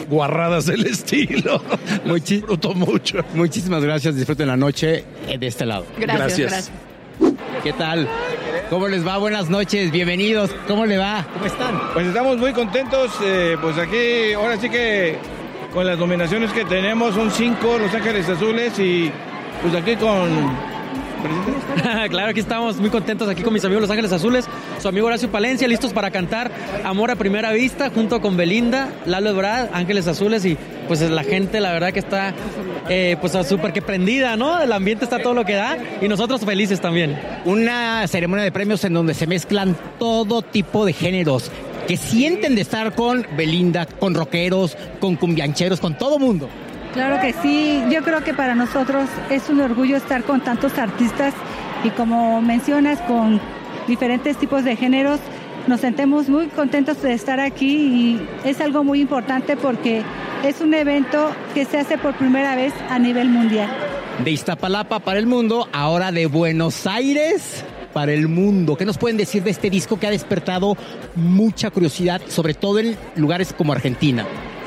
[0.09, 1.63] guarradas del estilo.
[2.05, 3.19] Disfruto mucho.
[3.35, 5.05] Muchísimas gracias, disfruten la noche
[5.39, 5.87] de este lado.
[5.99, 6.73] Gracias, Gracias.
[7.63, 8.09] ¿Qué tal?
[8.71, 9.17] ¿Cómo les va?
[9.17, 10.51] Buenas noches, bienvenidos.
[10.69, 11.27] ¿Cómo le va?
[11.33, 11.81] ¿Cómo están?
[11.95, 15.17] Pues estamos muy contentos, eh, pues aquí ahora sí que
[15.73, 19.11] con las nominaciones que tenemos son cinco Los Ángeles Azules y
[19.63, 20.76] pues aquí con...
[22.11, 24.47] claro, aquí estamos muy contentos aquí con mis amigos Los Ángeles Azules,
[24.81, 26.51] su amigo Horacio Palencia, listos para cantar
[26.85, 30.57] Amor a Primera Vista junto con Belinda, Lalo Ebrard, Ángeles Azules y
[30.89, 32.35] pues la gente la verdad que está
[32.89, 34.61] eh, pues súper que prendida, ¿no?
[34.61, 37.19] El ambiente está todo lo que da y nosotros felices también.
[37.45, 41.51] Una ceremonia de premios en donde se mezclan todo tipo de géneros
[41.87, 46.49] que sienten de estar con Belinda, con rockeros, con cumbiancheros, con todo mundo.
[46.97, 51.35] Claro que sí, yo creo que para nosotros es un orgullo estar con tantos artistas
[51.85, 53.39] y como mencionas, con
[53.87, 55.21] diferentes tipos de géneros.
[55.67, 60.03] Nos sentimos muy contentos de estar aquí y es algo muy importante porque
[60.43, 63.69] es un evento que se hace por primera vez a nivel mundial.
[64.25, 68.75] De Iztapalapa para el mundo, ahora de Buenos Aires para el mundo.
[68.75, 70.79] ¿Qué nos pueden decir de este disco que ha despertado
[71.15, 74.25] mucha curiosidad, sobre todo en lugares como Argentina?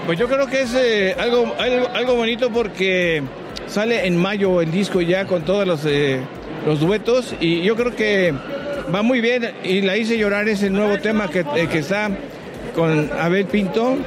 [0.10, 1.54] Pues yo creo que es eh, algo,
[1.94, 3.22] algo, bonito porque
[3.68, 6.20] sale en mayo el disco ya con todos los, eh,
[6.66, 8.34] los duetos y yo creo que
[8.92, 12.10] va muy bien y la hice llorar es el nuevo tema que, eh, que está
[12.74, 14.00] con Abel Pinto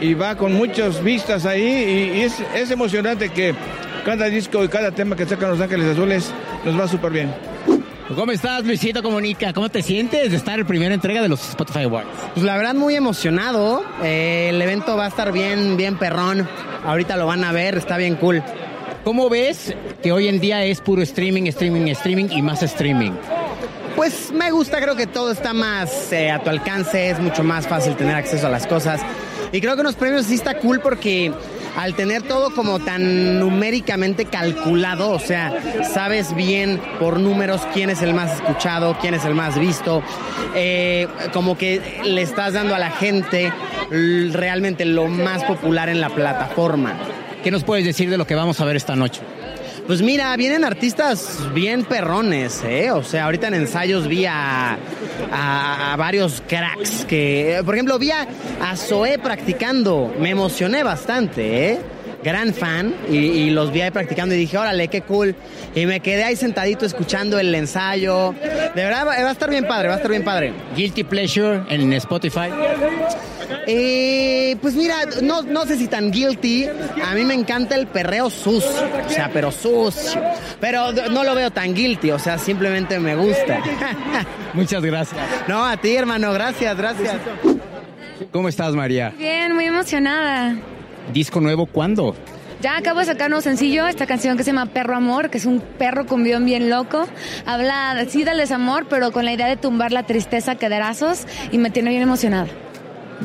[0.00, 3.54] y va con muchas vistas ahí y, y es, es emocionante que
[4.04, 6.32] cada disco y cada tema que sacan Los Ángeles Azules
[6.64, 7.55] nos va súper bien.
[8.14, 9.52] ¿Cómo estás, Luisito Comunica?
[9.52, 12.08] ¿Cómo te sientes de estar en primera entrega de los Spotify Awards?
[12.34, 13.82] Pues la verdad muy emocionado.
[14.02, 16.48] Eh, el evento va a estar bien, bien perrón.
[16.84, 18.44] Ahorita lo van a ver, está bien cool.
[19.02, 23.10] ¿Cómo ves que hoy en día es puro streaming, streaming, streaming y más streaming?
[23.96, 27.66] Pues me gusta, creo que todo está más eh, a tu alcance, es mucho más
[27.66, 29.00] fácil tener acceso a las cosas.
[29.50, 31.32] Y creo que unos premios sí está cool porque
[31.76, 35.52] al tener todo como tan numéricamente calculado, o sea,
[35.92, 40.02] sabes bien por números quién es el más escuchado, quién es el más visto,
[40.54, 43.52] eh, como que le estás dando a la gente
[43.90, 46.94] realmente lo más popular en la plataforma.
[47.44, 49.20] ¿Qué nos puedes decir de lo que vamos a ver esta noche?
[49.86, 52.90] Pues mira, vienen artistas bien perrones, ¿eh?
[52.90, 54.76] O sea, ahorita en ensayos vi a,
[55.32, 58.26] a- a varios cracks que, por ejemplo, vi a,
[58.76, 61.80] Zoé practicando, me emocioné bastante, ¿eh?
[62.22, 65.34] Gran fan y, y los vi ahí practicando y dije, órale, qué cool.
[65.74, 68.34] Y me quedé ahí sentadito escuchando el ensayo.
[68.74, 70.52] De verdad, va va a estar bien padre, va a estar bien padre.
[70.74, 72.50] Guilty Pleasure en Spotify.
[73.66, 76.66] Eh, pues mira, no, no sé si tan guilty.
[77.04, 78.70] A mí me encanta el perreo sucio.
[79.06, 80.22] O sea, pero sucio.
[80.60, 82.10] Pero no lo veo tan guilty.
[82.10, 83.60] O sea, simplemente me gusta.
[84.54, 85.20] Muchas gracias.
[85.48, 86.32] No, a ti, hermano.
[86.32, 87.16] Gracias, gracias.
[88.32, 89.12] ¿Cómo estás, María?
[89.18, 90.56] Bien, muy emocionada.
[91.12, 92.14] ¿Disco nuevo cuándo?
[92.62, 95.44] Ya acabo de sacar un sencillo, esta canción que se llama Perro Amor, que es
[95.44, 97.06] un perro con guion bien loco.
[97.44, 101.70] Habla, sí, del desamor, pero con la idea de tumbar la tristeza derazos y me
[101.70, 102.46] tiene bien emocionada.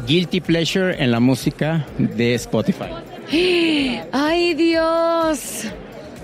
[0.05, 2.86] Guilty Pleasure en la música de Spotify.
[4.11, 5.65] ¡Ay, Dios!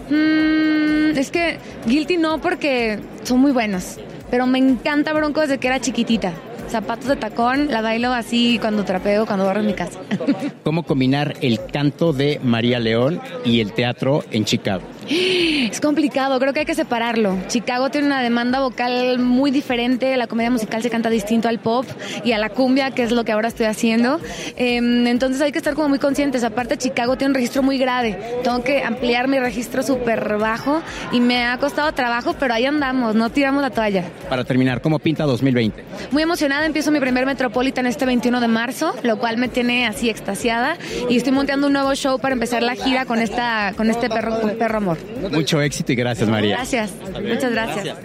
[0.10, 3.98] Mm, es que Guilty no, porque son muy buenos.
[4.30, 6.34] pero me encanta Bronco desde que era chiquitita.
[6.70, 10.00] Zapatos de tacón, la bailo así cuando trapeo, cuando barro en mi casa.
[10.64, 14.84] ¿Cómo combinar el canto de María León y el teatro en Chicago?
[15.10, 17.38] Es complicado, creo que hay que separarlo.
[17.48, 21.86] Chicago tiene una demanda vocal muy diferente, la comedia musical se canta distinto al pop
[22.24, 24.20] y a la cumbia, que es lo que ahora estoy haciendo.
[24.56, 26.44] Em, entonces hay que estar como muy conscientes.
[26.44, 28.20] Aparte, Chicago tiene un registro muy grave.
[28.44, 30.82] Tengo que ampliar mi registro súper bajo
[31.12, 34.04] y me ha costado trabajo, pero ahí andamos, no tiramos la toalla.
[34.30, 35.84] Para terminar, ¿cómo pinta 2020?
[36.12, 40.10] Muy emocionada, empiezo mi primer Metropolitan este 21 de marzo, lo cual me tiene así
[40.10, 40.78] extasiada
[41.10, 44.40] y estoy montando un nuevo show para empezar la gira con esta con este perro
[44.58, 44.97] perro amor.
[45.32, 46.58] Mucho éxito y gracias, María.
[46.58, 47.98] Gracias, muchas gracias.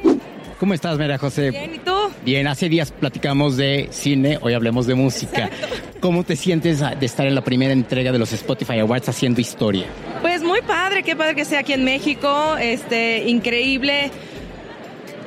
[0.59, 1.51] ¿Cómo estás, María José?
[1.51, 1.93] Bien, ¿y tú?
[2.24, 5.51] Bien, hace días platicamos de cine, hoy hablemos de música.
[5.99, 9.86] ¿Cómo te sientes de estar en la primera entrega de los Spotify Awards haciendo historia?
[10.20, 14.12] Pues muy padre, qué padre que sea aquí en México, este, increíble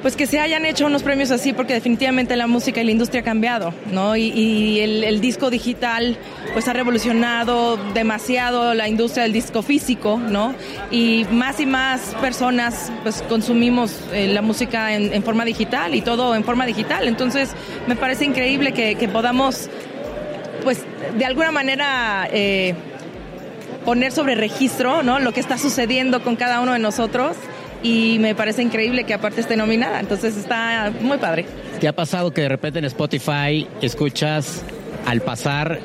[0.05, 3.21] pues que se hayan hecho unos premios así porque definitivamente la música y la industria
[3.21, 4.15] ha cambiado, ¿no?
[4.15, 6.15] Y, el, disco digital
[6.53, 10.53] pues ha revolucionado demasiado la industria del disco físico, ¿no?
[10.91, 16.35] Y más y más personas pues consumimos eh, la música en, forma digital y todo
[16.35, 17.07] en forma digital.
[17.07, 17.55] Entonces
[17.87, 19.71] me parece increíble que, podamos
[20.63, 20.83] pues
[21.17, 22.29] de alguna manera...
[22.31, 22.75] Eh,
[23.85, 25.19] poner sobre registro, ¿no?
[25.19, 27.37] Lo que está sucediendo con cada uno de nosotros
[27.85, 31.45] y me parece increíble que aparte esté nominada, entonces está muy padre.
[31.79, 34.63] ¿Qué ha pasado que de repente en Spotify escuchas
[35.05, 35.79] al pasar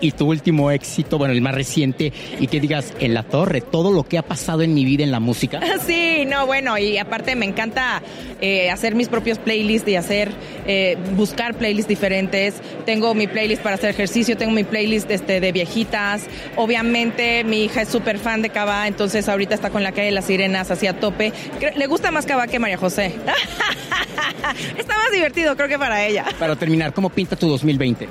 [0.00, 3.92] y tu último éxito, bueno, el más reciente, y que digas en la torre, todo
[3.92, 5.60] lo que ha pasado en mi vida en la música.
[5.88, 8.02] Sí, no, bueno, y aparte me encanta
[8.40, 10.30] eh, hacer mis propios playlists y hacer,
[10.66, 12.54] eh, buscar playlists diferentes.
[12.84, 16.26] Tengo mi playlist para hacer ejercicio, tengo mi playlist este, de viejitas.
[16.56, 20.12] Obviamente mi hija es súper fan de Cava, entonces ahorita está con la calle de
[20.12, 21.32] las sirenas hacia tope.
[21.74, 23.14] Le gusta más Cava que María José.
[24.78, 26.26] está más divertido, creo que para ella.
[26.38, 28.08] Para terminar, ¿cómo pinta tu 2020?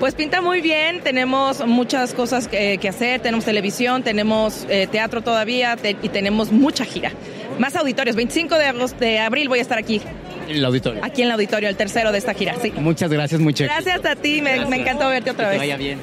[0.00, 5.76] Pues pinta muy bien, tenemos muchas cosas que, hacer, tenemos televisión, tenemos eh, teatro todavía
[6.02, 7.10] y tenemos mucha gira.
[7.58, 10.00] Más auditorios, 25 de, agosto, de abril voy a estar aquí.
[10.48, 11.04] En el auditorio.
[11.04, 12.72] Aquí en el auditorio, el tercero de esta gira, sí.
[12.76, 15.54] Muchas gracias, muchas Gracias a ti, me, encantó verte otra vez.
[15.54, 15.98] Que vaya bien.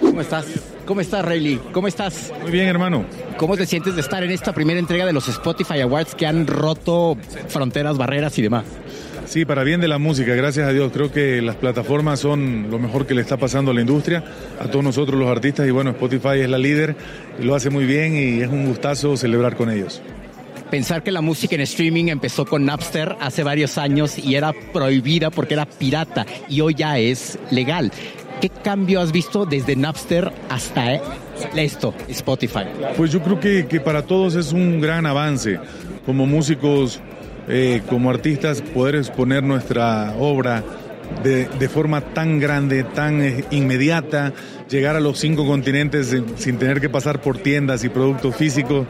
[0.00, 0.46] ¿Cómo estás?
[0.86, 1.58] ¿Cómo estás, Rayleigh?
[1.72, 2.32] ¿Cómo estás?
[2.40, 3.04] Muy bien, hermano.
[3.36, 6.46] ¿Cómo te sientes de estar en esta primera entrega de los Spotify Awards que han
[6.46, 7.16] roto
[7.48, 8.64] fronteras, barreras y demás?
[9.26, 10.92] Sí, para bien de la música, gracias a Dios.
[10.92, 14.22] Creo que las plataformas son lo mejor que le está pasando a la industria,
[14.60, 15.66] a todos nosotros los artistas.
[15.66, 16.96] Y bueno, Spotify es la líder
[17.40, 20.02] lo hace muy bien y es un gustazo celebrar con ellos.
[20.70, 25.30] Pensar que la música en streaming empezó con Napster hace varios años y era prohibida
[25.30, 27.92] porque era pirata y hoy ya es legal.
[28.40, 31.02] ¿Qué cambio has visto desde Napster hasta eh,
[31.56, 32.64] esto, Spotify?
[32.96, 35.58] Pues yo creo que, que para todos es un gran avance.
[36.04, 37.00] Como músicos
[37.48, 40.62] eh, como artistas poder exponer nuestra obra
[41.22, 44.32] de, de, forma tan grande, tan eh, inmediata,
[44.68, 48.86] llegar a los cinco continentes sin tener que pasar por tiendas y productos físicos.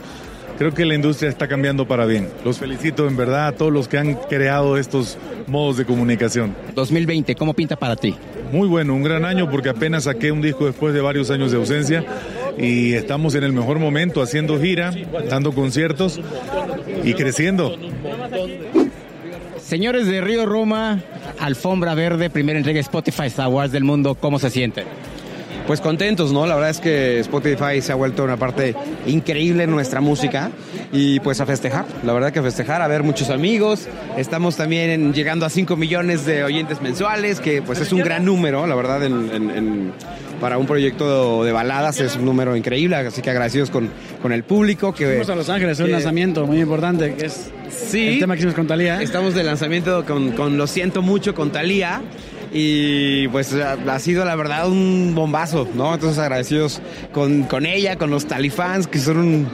[0.58, 2.28] Creo que la industria está cambiando para bien.
[2.44, 6.54] Los felicito en verdad a todos los que han creado estos modos de comunicación.
[6.74, 8.14] 2020, ¿cómo pinta para ti?
[8.52, 11.58] Muy bueno, un gran año porque apenas saqué un disco después de varios años de
[11.58, 12.04] ausencia
[12.56, 14.92] y estamos en el mejor momento haciendo gira,
[15.28, 16.20] dando conciertos
[17.02, 17.76] y creciendo.
[19.58, 21.02] Señores de Río Roma,
[21.40, 24.84] Alfombra Verde, primera entrega Spotify Awards del mundo, ¿cómo se sienten?
[25.66, 26.46] Pues contentos, ¿no?
[26.46, 28.74] La verdad es que Spotify se ha vuelto una parte
[29.06, 30.50] increíble en nuestra música
[30.92, 33.88] y pues a festejar, la verdad que a festejar, a ver muchos amigos.
[34.18, 38.66] Estamos también llegando a 5 millones de oyentes mensuales, que pues es un gran número,
[38.66, 39.00] la verdad,
[40.40, 43.88] para un proyecto de baladas es un número increíble, así que agradecidos con,
[44.20, 44.92] con el público.
[44.92, 48.34] Que, Estamos a Los Ángeles, es un lanzamiento muy importante, que es sí, el tema
[48.34, 49.00] que hicimos con Talía.
[49.00, 52.02] Estamos de lanzamiento con, con Lo Siento Mucho con Talía
[52.56, 55.92] y pues ha sido la verdad un bombazo, ¿no?
[55.92, 56.80] Entonces agradecidos
[57.12, 59.48] con, con ella, con los talifans, que son un,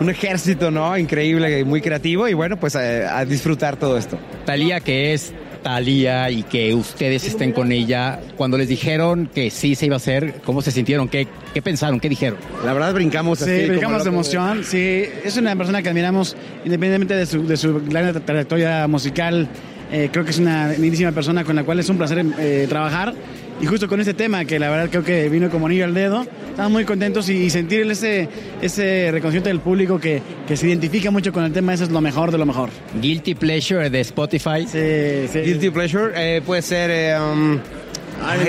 [0.00, 0.96] un ejército, ¿no?
[0.96, 4.16] Increíble, muy creativo y bueno, pues a, disfrutar todo esto.
[4.46, 5.32] Talía, que es
[5.64, 9.98] Talía y que ustedes estén con ella, cuando les dijeron que sí se iba a
[9.98, 11.08] hacer, ¿cómo se sintieron?
[11.08, 11.98] ¿Qué, qué pensaron?
[11.98, 12.38] ¿Qué dijeron?
[12.64, 14.62] La verdad brincamos Sí, brincamos de emoción.
[14.64, 19.48] Sí, es una persona que admiramos independientemente de su, de su gran trayectoria musical
[19.92, 23.14] eh, creo que es una lindísima persona con la cual es un placer eh, trabajar.
[23.60, 26.26] Y justo con este tema, que la verdad creo que vino como anillo al dedo,
[26.48, 28.26] estamos muy contentos y, sentir ese,
[28.62, 32.00] ese reconocimiento del público que, que, se identifica mucho con el tema, eso es lo
[32.00, 32.70] mejor de lo mejor.
[33.02, 34.66] Guilty Pleasure de Spotify.
[34.66, 35.40] Sí, sí.
[35.40, 37.58] Guilty Pleasure eh, puede ser um,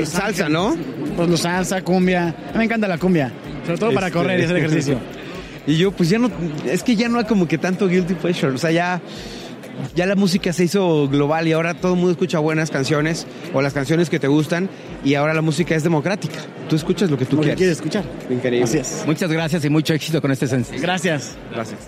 [0.05, 0.77] salsa, ¿no?
[1.17, 2.29] Pues lo salsa, cumbia.
[2.29, 3.33] A mí me encanta la cumbia,
[3.65, 4.99] sobre todo para este, correr y hacer ejercicio.
[5.67, 6.31] y yo, pues ya no,
[6.65, 9.01] es que ya no hay como que tanto Guilty Pleasure, o sea, ya
[9.95, 13.61] ya la música se hizo global y ahora todo el mundo escucha buenas canciones o
[13.61, 14.69] las canciones que te gustan
[15.03, 16.39] y ahora la música es democrática.
[16.69, 17.57] Tú escuchas lo que tú Lo que quieres.
[17.57, 18.03] quieres escuchar.
[18.29, 18.79] Increíble.
[18.79, 19.03] Es.
[19.05, 20.81] Muchas gracias y mucho éxito con este sencillo.
[20.81, 21.35] Gracias.
[21.53, 21.79] Gracias.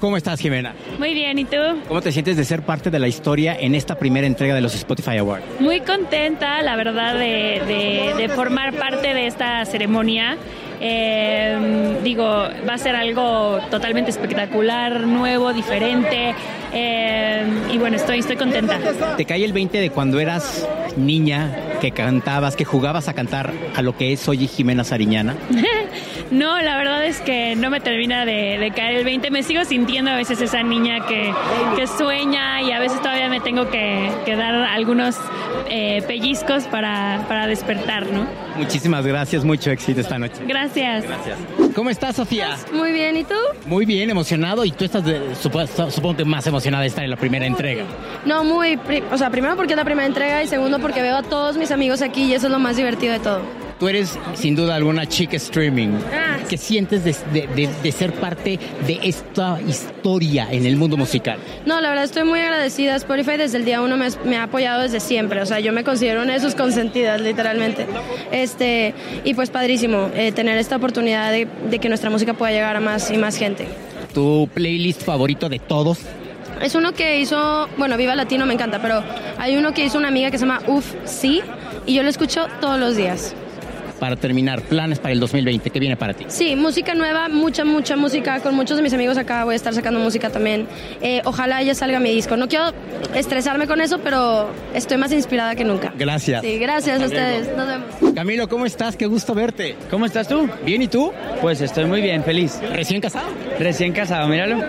[0.00, 0.74] ¿Cómo estás, Jimena?
[0.98, 1.56] Muy bien, ¿y tú?
[1.88, 4.74] ¿Cómo te sientes de ser parte de la historia en esta primera entrega de los
[4.74, 5.42] Spotify Awards?
[5.58, 10.36] Muy contenta, la verdad, de, de- de formar parte de esta ceremonia.
[10.80, 16.34] Eh, digo, va a ser algo totalmente espectacular, nuevo, diferente.
[16.72, 18.78] Eh, y bueno, estoy, estoy contenta.
[19.16, 23.82] ¿Te cae el 20 de cuando eras niña, que cantabas, que jugabas a cantar a
[23.82, 25.34] lo que es hoy Jimena Sariñana?
[26.30, 29.30] No, la verdad es que no me termina de, de caer el 20.
[29.30, 31.32] Me sigo sintiendo a veces esa niña que,
[31.76, 35.16] que sueña y a veces todavía me tengo que, que dar algunos
[35.70, 38.26] eh, pellizcos para, para despertar, ¿no?
[38.56, 40.34] Muchísimas gracias, mucho éxito esta noche.
[40.46, 41.04] Gracias.
[41.04, 41.38] Gracias.
[41.74, 42.56] ¿Cómo estás, Sofía?
[42.72, 43.34] Muy bien, ¿y tú?
[43.66, 44.64] Muy bien, emocionado.
[44.64, 47.84] Y tú estás, de- supo- supongo que más emocionada de estar en la primera entrega.
[48.24, 51.16] No, muy, pri- o sea, primero porque es la primera entrega y segundo porque veo
[51.16, 53.65] a todos mis amigos aquí y eso es lo más divertido de todo.
[53.78, 55.98] Tú eres, sin duda alguna, chica streaming.
[56.10, 56.38] Ah.
[56.48, 61.38] ¿Qué sientes de, de- de- de ser parte de esta historia en el mundo musical?
[61.66, 62.96] No, la verdad estoy muy agradecida.
[62.96, 65.42] Spotify desde el día uno me, me ha apoyado desde siempre.
[65.42, 67.86] O sea, yo me considero una de sus consentidas, literalmente.
[68.32, 72.76] Este, y pues padrísimo eh, tener esta oportunidad de, de que nuestra música pueda llegar
[72.76, 73.66] a más y más gente.
[74.14, 75.98] ¿Tu playlist favorito de todos?
[76.62, 79.02] Es uno que hizo, bueno, Viva Latino me encanta, pero
[79.36, 81.42] hay uno que hizo una amiga que se llama Uf Sí
[81.84, 83.34] y yo lo escucho todos los días.
[83.98, 86.24] Para terminar, planes para el 2020, ¿qué viene para ti?
[86.28, 88.40] Sí, música nueva, mucha, mucha música.
[88.40, 90.66] Con muchos de mis amigos acá voy a estar sacando música también.
[91.00, 92.36] Eh, ojalá ya salga mi disco.
[92.36, 92.72] No quiero
[93.14, 95.92] estresarme con eso, pero estoy más inspirada que nunca.
[95.98, 96.42] Gracias.
[96.42, 97.14] Sí, gracias a luego.
[97.14, 97.56] ustedes.
[97.56, 98.14] Nos vemos.
[98.14, 98.96] Camilo, ¿cómo estás?
[98.96, 99.76] Qué gusto verte.
[99.90, 100.48] ¿Cómo estás tú?
[100.64, 101.12] Bien, ¿y tú?
[101.40, 102.60] Pues estoy muy bien, feliz.
[102.72, 103.28] ¿Recién casado?
[103.58, 104.62] Recién casado, míralo.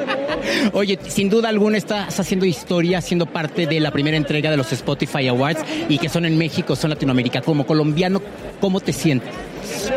[0.72, 4.72] Oye, sin duda alguna estás haciendo historia, siendo parte de la primera entrega de los
[4.72, 7.40] Spotify Awards y que son en México, son Latinoamérica.
[7.40, 8.20] Como colombiano,
[8.60, 9.30] ¿cómo te sientes?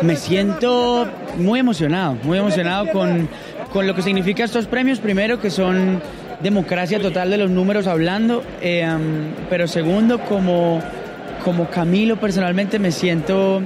[0.02, 1.06] Me siento
[1.38, 3.28] muy emocionado, muy emocionado con,
[3.72, 4.98] con lo que significa estos premios.
[4.98, 6.00] Primero, que son
[6.40, 8.86] democracia total de los números hablando, eh,
[9.48, 10.82] pero segundo, como,
[11.44, 13.62] como Camilo personalmente me siento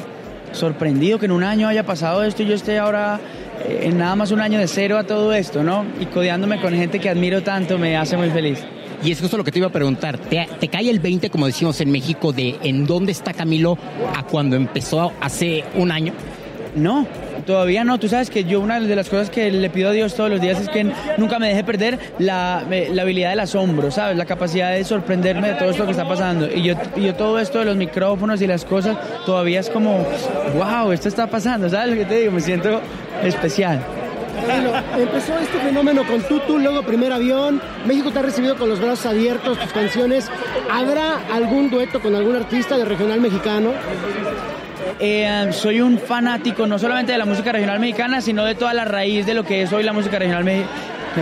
[0.52, 3.20] sorprendido que en un año haya pasado esto y yo esté ahora
[3.66, 5.84] eh, en nada más un año de cero a todo esto, ¿no?
[6.00, 8.64] Y codeándome con gente que admiro tanto me hace muy feliz.
[9.02, 10.18] Y es justo lo que te iba a preguntar.
[10.18, 13.78] ¿Te, cae el 20, como decimos en México, de en dónde está Camilo
[14.14, 16.12] a cuando empezó hace un año?
[16.74, 17.06] No,
[17.46, 17.98] todavía no.
[17.98, 20.40] Tú sabes que yo una de las cosas que le pido a Dios todos los
[20.40, 24.16] días es que nunca me deje perder la, la habilidad del asombro, ¿sabes?
[24.16, 26.48] La capacidad de sorprenderme de todo esto que está pasando.
[26.52, 30.04] Y yo, yo todo esto de los micrófonos y las cosas todavía es como,
[30.56, 32.32] wow, esto está pasando, ¿sabes lo que te digo?
[32.32, 32.80] Me siento
[33.22, 33.80] especial.
[34.98, 37.60] Empezó este fenómeno con Tutu, luego Primer Avión.
[37.86, 40.30] México te ha recibido con los brazos abiertos, tus canciones.
[40.70, 43.72] ¿Habrá algún dueto con algún artista de regional mexicano?
[45.00, 48.84] Eh, soy un fanático no solamente de la música regional mexicana, sino de toda la
[48.84, 50.64] raíz de lo que es hoy la música regional me-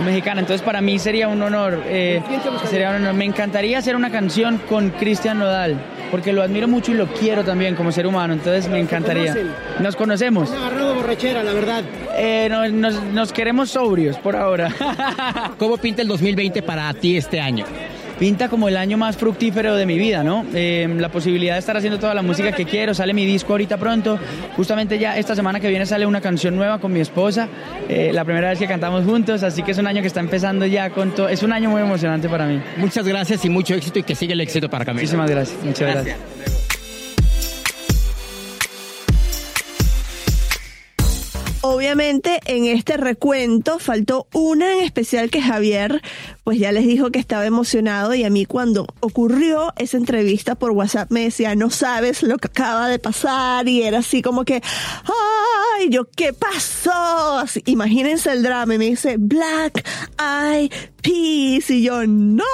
[0.05, 0.41] mexicana.
[0.41, 2.21] Entonces para mí sería un honor, eh,
[2.69, 3.13] sería un honor.
[3.13, 5.75] Me encantaría hacer una canción con Cristian Nodal,
[6.11, 8.33] porque lo admiro mucho y lo quiero también como ser humano.
[8.33, 9.35] Entonces me encantaría.
[9.79, 10.49] Nos conocemos.
[10.51, 11.83] Han agarrado borrachera, la verdad.
[12.17, 14.73] Eh, no- nos, nos queremos sobrios por ahora.
[15.59, 17.65] ¿Cómo pinta el 2020 para ti este año?
[18.19, 20.45] Pinta como el año más fructífero de mi vida, ¿no?
[20.53, 22.93] Eh, la posibilidad de estar haciendo toda la música que quiero.
[22.93, 24.19] Sale mi disco ahorita pronto.
[24.55, 27.47] Justamente ya esta semana que viene sale una canción nueva con mi esposa.
[27.89, 30.65] eh, la primera vez que cantamos juntos, así que es un año que está empezando
[30.65, 31.29] ya con todo.
[31.29, 32.59] Es un año muy emocionante para mí.
[32.77, 35.01] Muchas gracias y mucho éxito y que siga el éxito para Camilo.
[35.03, 35.63] Muchísimas gracias.
[35.63, 36.56] Muchas gracias.
[41.69, 46.01] Obviamente en este recuento faltó una en especial que Javier
[46.45, 50.71] pues ya les dijo que estaba emocionado y a mí cuando ocurrió esa entrevista por
[50.71, 54.61] WhatsApp me decía no sabes lo que acaba de pasar y era así como que
[55.03, 59.85] ay yo qué pasó Así, imagínense el drama y me dice Black
[60.17, 62.45] Eyed Peas y yo no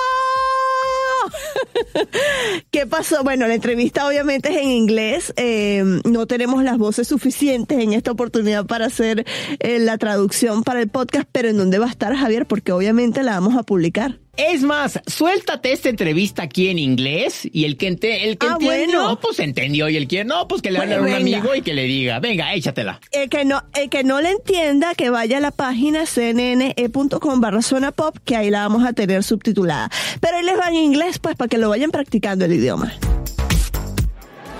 [2.72, 3.24] ¿Qué pasó?
[3.24, 5.34] Bueno, la entrevista obviamente es en inglés.
[5.38, 9.26] eh, no tenemos las voces suficientes en esta oportunidad para hacer
[9.60, 12.46] eh, la traducción para el podcast, pero ¿en dónde va a estar Javier?
[12.46, 14.23] Porque obviamente la vamos a publicar.
[14.36, 18.58] Es más, suéltate esta entrevista aquí en inglés y el que, ente- el que Ah,
[18.60, 19.20] entendió, bueno.
[19.22, 21.18] pues entendió y el que no, pues que le hable a un venga.
[21.18, 23.00] amigo y que le diga, venga, échatela.
[23.12, 27.62] El que no, el que no le entienda, que vaya a la página cnne.com barra
[27.62, 29.92] zona pop, que ahí la vamos a tener subtitulada.
[30.20, 32.92] Pero ahí les va en inglés, pues, para que lo vayan practicando el idioma.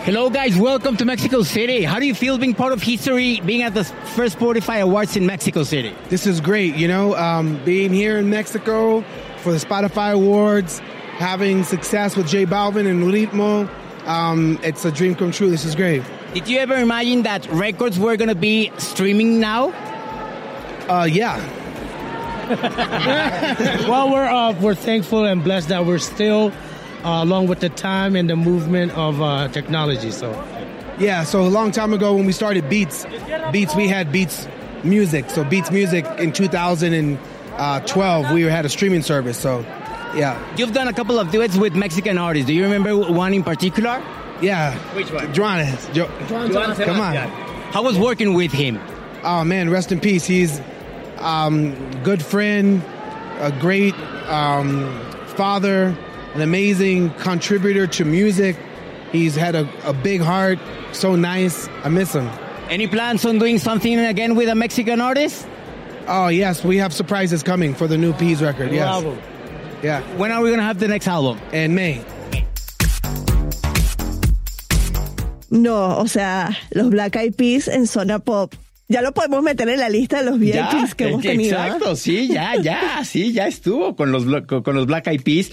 [0.06, 0.56] Hello, guys.
[0.56, 1.84] Welcome to Mexico City.
[1.84, 3.84] How do you feel being part of history, being at the
[4.16, 5.94] first Spotify Awards in Mexico City?
[6.12, 9.04] This is great, you know, um, being here in Mexico
[9.44, 10.80] for the Spotify Awards,
[11.20, 13.70] having success with J Balvin and Ritmo.
[14.08, 15.50] Um, it's a dream come true.
[15.50, 16.02] This is great.
[16.34, 19.72] Did you ever imagine that records were going to be streaming now?
[20.90, 21.38] Uh, yeah.
[23.88, 26.52] well, we're uh, we're thankful and blessed that we're still
[27.04, 30.12] uh, along with the time and the movement of uh, technology.
[30.12, 30.32] So,
[31.00, 33.06] Yeah, so a long time ago when we started Beats,
[33.52, 34.48] Beats, we had Beats
[34.84, 35.30] Music.
[35.30, 36.32] So Beats Music in
[37.58, 39.38] 2012, we had a streaming service.
[39.38, 39.62] So,
[40.16, 40.38] yeah.
[40.58, 42.48] You've done a couple of duets with Mexican artists.
[42.48, 44.02] Do you remember one in particular?
[44.42, 44.76] Yeah.
[44.96, 45.34] Which one?
[45.34, 45.94] Juanes.
[45.94, 46.76] Jo- Come on.
[46.76, 47.30] Sebastian.
[47.72, 48.80] How was working with him?
[49.24, 50.26] Oh man, rest in peace.
[50.26, 50.62] He's
[51.20, 51.74] um,
[52.04, 52.84] good friend,
[53.40, 53.96] a great
[54.28, 54.90] um,
[55.28, 55.96] father,
[56.34, 58.58] an amazing contributor to music.
[59.12, 60.60] He's had a, a big heart,
[60.92, 61.68] so nice.
[61.84, 62.28] I miss him.
[62.70, 65.48] Any plans on doing something again with a Mexican artist?
[66.08, 68.72] Oh yes, we have surprises coming for the new Peas record.
[68.72, 68.88] New yes.
[68.88, 69.18] album.
[69.82, 70.02] Yeah.
[70.18, 71.40] When are we gonna have the next album?
[71.54, 72.04] In May.
[75.50, 78.56] No, o sea, los Black Eyed Peas en zona pop.
[78.90, 81.58] Ya lo podemos meter en la lista de los VIPs que hemos tenido.
[81.58, 81.68] ¿ah?
[81.68, 85.52] Exacto, sí, ya, ya, sí, ya estuvo con los, con, los Black Eyed Peas.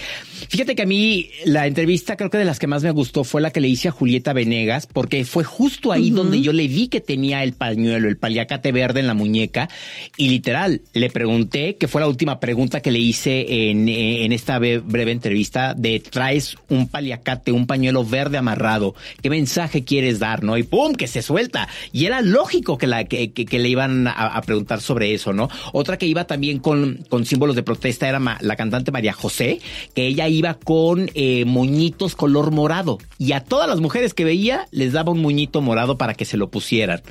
[0.49, 3.41] Fíjate que a mí la entrevista creo que de las que más me gustó fue
[3.41, 6.89] la que le hice a Julieta Venegas, porque fue justo ahí donde yo le vi
[6.89, 9.69] que tenía el pañuelo, el paliacate verde en la muñeca,
[10.17, 14.33] y literal, le pregunté, que fue la última pregunta que le hice en, eh, en
[14.33, 20.43] esta breve entrevista, de traes un paliacate, un pañuelo verde amarrado, ¿qué mensaje quieres dar,
[20.43, 20.57] no?
[20.57, 21.69] Y pum, que se suelta.
[21.93, 25.49] Y era lógico que, la, que, que- que le iban a, preguntar sobre eso, ¿no?
[25.73, 29.59] Otra que iba también con, con símbolos de protesta era la cantante María José,
[29.93, 32.97] que ella iba con eh, moñitos color morado.
[33.17, 36.37] Y a todas las mujeres que veía les daba un moñito morado para que se
[36.37, 37.01] lo pusieran.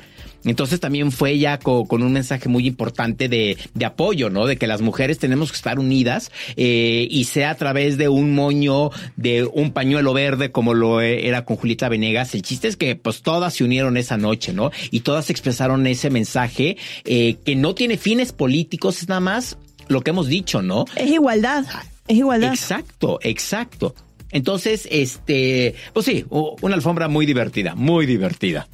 [0.43, 4.45] Entonces también fue co- con, un mensaje muy importante de, de apoyo, ¿no?
[4.47, 8.33] De que las mujeres tenemos que estar unidas eh, y sea a través de un
[8.33, 12.33] moño, de un pañuelo verde como lo eh, era con Julieta Venegas.
[12.35, 14.71] El chiste es que pues todas se unieron esa noche, ¿no?
[14.89, 20.01] Y todas expresaron ese mensaje eh, que no tiene fines políticos, es nada más lo
[20.01, 20.85] que hemos dicho, ¿no?
[20.95, 21.65] Es igualdad.
[22.07, 22.51] Es igualdad.
[22.53, 23.93] Exacto, exacto.
[24.31, 28.67] Entonces, este, pues sí, una alfombra muy divertida, muy divertida.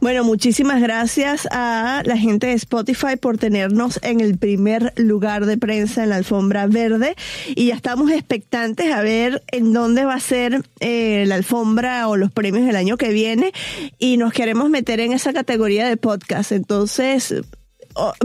[0.00, 5.58] Bueno, muchísimas gracias a la gente de Spotify por tenernos en el primer lugar de
[5.58, 7.14] prensa en la alfombra verde
[7.54, 12.16] y ya estamos expectantes a ver en dónde va a ser eh, la alfombra o
[12.16, 13.52] los premios del año que viene
[13.98, 16.52] y nos queremos meter en esa categoría de podcast.
[16.52, 17.34] Entonces,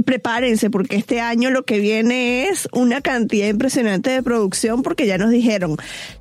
[0.05, 5.17] prepárense porque este año lo que viene es una cantidad impresionante de producción porque ya
[5.17, 5.77] nos dijeron,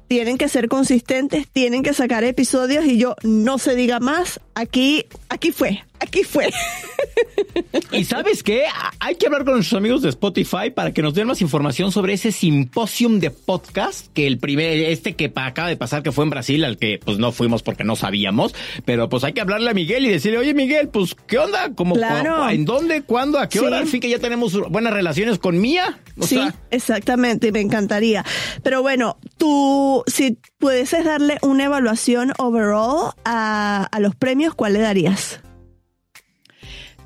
[0.09, 5.05] tienen que ser consistentes, tienen que sacar episodios y yo no se diga más, aquí,
[5.29, 6.51] aquí fue, aquí fue.
[7.93, 8.65] Y sabes qué?
[9.01, 12.13] Hay que hablar con nuestros amigos de Spotify para que nos den más información sobre
[12.13, 16.31] ese simposium de podcast que el primer, este que acaba de pasar que fue en
[16.31, 18.55] Brasil, al que pues no fuimos porque no sabíamos,
[18.85, 21.71] pero pues hay que hablarle a Miguel y decirle, oye Miguel, pues ¿qué onda?
[21.75, 22.49] ¿Cómo, Claro.
[22.51, 23.03] ¿En dónde?
[23.03, 23.39] ¿Cuándo?
[23.39, 23.79] ¿A qué hora?
[23.79, 23.83] Sí.
[23.83, 26.01] Al fin que ya tenemos buenas relaciones con Mía.
[26.19, 28.25] O sí, sea, exactamente, me encantaría.
[28.63, 34.81] Pero bueno, tú, si pudieses darle una evaluación overall a, a los premios, ¿cuál le
[34.81, 35.41] darías?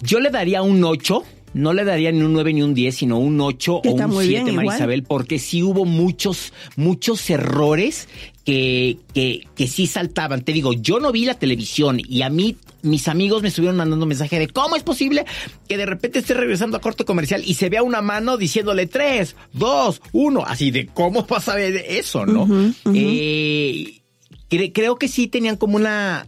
[0.02, 1.22] Yo le daría un 8.
[1.52, 4.06] No le daría ni un 9 ni un 10, sino un 8 Que o un
[4.06, 4.76] muy 7, bien, María.
[4.76, 8.08] Isabel, porque sí hubo muchos, muchos errores
[8.44, 10.42] que, que, que sí saltaban.
[10.42, 14.06] Te digo, yo no vi la televisión y a mí, mis amigos me estuvieron mandando
[14.06, 15.26] mensaje de cómo es posible
[15.68, 19.36] que de repente esté regresando a corte comercial y se vea una mano diciéndole 3,
[19.52, 22.46] 2, 1, así de cómo vas a ver eso, ¿no?
[22.94, 24.00] Eh,
[24.48, 26.24] cre- creo que sí tenían como una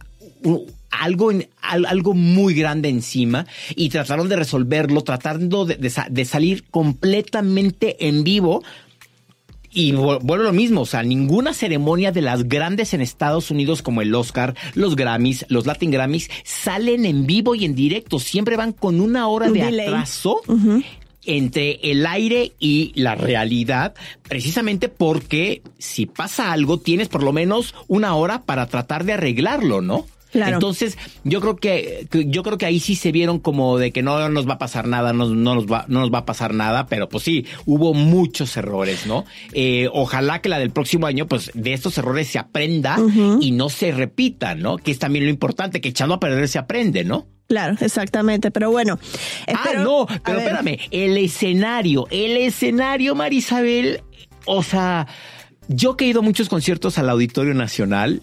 [0.91, 6.65] algo en- al- algo muy grande encima y trataron de resolverlo tratando de, de salir
[6.69, 8.63] completamente en vivo
[9.73, 13.51] y vu- vuelvo a lo mismo, o sea, ninguna ceremonia de las grandes en Estados
[13.51, 18.19] Unidos como el Oscar, los Grammys, los Latin Grammys, salen en vivo y en directo.
[18.19, 19.87] Siempre van con una hora de delay.
[19.87, 20.41] atraso
[21.25, 23.93] entre el aire y la realidad,
[24.27, 29.81] precisamente porque si pasa algo, tienes por lo menos una hora para tratar de arreglarlo,
[29.81, 30.05] ¿no?
[30.33, 30.55] Claro.
[30.55, 34.27] Entonces, yo creo que, yo creo que ahí sí se vieron como de que no
[34.29, 36.87] nos va a pasar nada, no, no nos va, no nos va a pasar nada,
[36.87, 39.25] pero pues sí, hubo muchos errores, ¿no?
[39.53, 42.97] Eh, ojalá que la del próximo año, pues de estos errores se aprenda
[43.39, 44.77] y no se repitan, ¿no?
[44.77, 47.27] Que es también lo importante, que echando a perder se aprende, ¿no?
[47.47, 48.49] Claro, exactamente.
[48.51, 48.97] Pero bueno,
[49.47, 54.01] Ah, no, pero espérame, el escenario, el escenario, Marisabel,
[54.45, 55.07] o sea,
[55.67, 58.21] yo que he ido a muchos conciertos al Auditorio Nacional,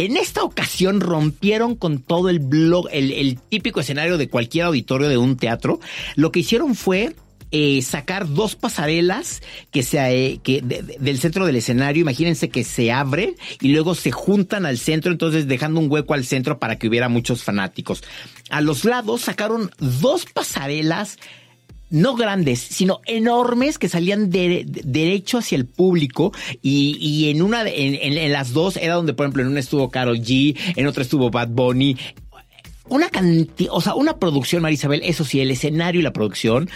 [0.00, 5.18] En esta ocasión rompieron con todo el blog, el, típico escenario de cualquier auditorio de
[5.18, 5.78] un teatro.
[6.16, 7.14] Lo que hicieron fue
[7.50, 12.48] eh, sacar dos pasarelas que se, eh, que de- de- del centro del escenario, imagínense
[12.48, 16.58] que se abren y luego se juntan al centro, entonces dejando un hueco al centro
[16.58, 18.02] para que hubiera muchos fanáticos.
[18.48, 21.18] A los lados sacaron dos pasarelas
[21.90, 26.32] no grandes, sino enormes que salían de, de- derecho hacia el público
[26.62, 29.60] y, y en una en, en- en las dos era donde por ejemplo en una
[29.60, 31.96] estuvo Carol G, en otra estuvo Bad Bunny.
[32.88, 36.68] Una cantidad, o sea, una producción, Marisabel, eso sí, el escenario y la producción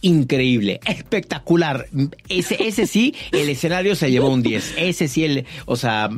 [0.00, 1.86] increíble, espectacular.
[2.28, 4.74] Ese, ese sí, el escenario se llevó un 10.
[4.76, 6.08] Ese sí, el, o sea,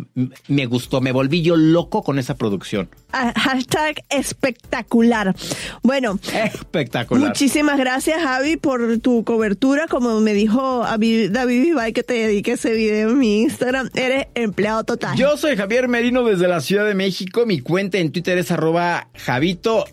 [0.48, 2.88] me gustó, me volví yo loco con esa producción.
[3.12, 5.34] Ah, Hashtag espectacular.
[5.82, 7.28] Bueno, Espectacular.
[7.28, 9.86] muchísimas gracias Javi por tu cobertura.
[9.88, 14.26] Como me dijo David David Vivay que te dedique ese video en mi Instagram, eres
[14.34, 15.16] empleado total.
[15.16, 17.46] Yo soy Javier Merino desde la Ciudad de México.
[17.46, 19.84] Mi cuenta en Twitter es arroba Javito.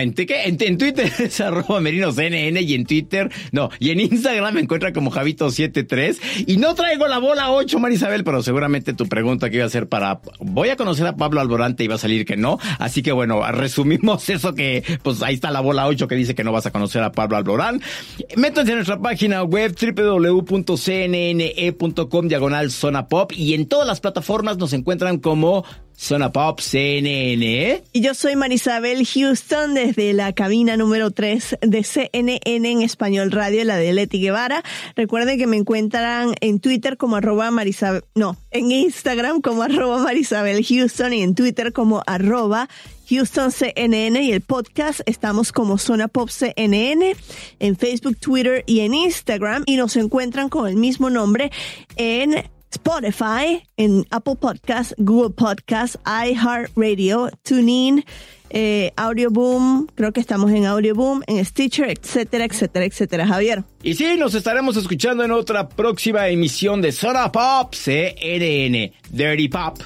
[0.00, 0.14] ¿En?
[0.16, 5.10] En, Twitter es arroba merinoCNN y en Twitter, no, y en Instagram me encuentra como
[5.10, 9.70] Javito73 y no traigo la bola 8, Marisabel, pero seguramente tu pregunta que iba a
[9.70, 13.02] ser para, voy a conocer a Pablo Alborante y va a salir que no, así
[13.02, 16.52] que bueno, resumimos eso que, pues ahí está la bola 8 que dice que no
[16.52, 17.80] vas a conocer a Pablo Alborán.
[18.36, 20.64] Métanse en nuestra página web www.cnne.com
[22.28, 25.64] diagonal zona pop y en todas las plataformas nos encuentran como
[25.96, 27.82] Zona Pop CNN.
[27.92, 33.64] Y yo soy Marisabel Houston desde la cabina número 3 de CNN en Español Radio,
[33.64, 34.62] la de Leti Guevara.
[34.96, 40.64] Recuerden que me encuentran en Twitter como arroba Marisabel, no, en Instagram como arroba Marisabel
[40.64, 42.68] Houston y en Twitter como arroba
[43.08, 47.14] Houston y el podcast estamos como Zona Pop CNN
[47.60, 51.50] en Facebook, Twitter y en Instagram y nos encuentran con el mismo nombre
[51.96, 52.44] en
[52.74, 58.04] Spotify, en Apple Podcast, Google Podcast, iHeartRadio, TuneIn,
[58.50, 63.26] eh, Audioboom, creo que estamos en Audioboom, en Stitcher, etcétera, etcétera, etcétera.
[63.26, 63.64] Javier.
[63.82, 68.92] Y sí, nos estaremos escuchando en otra próxima emisión de Zona Pop CNN.
[69.10, 69.78] Dirty Pop.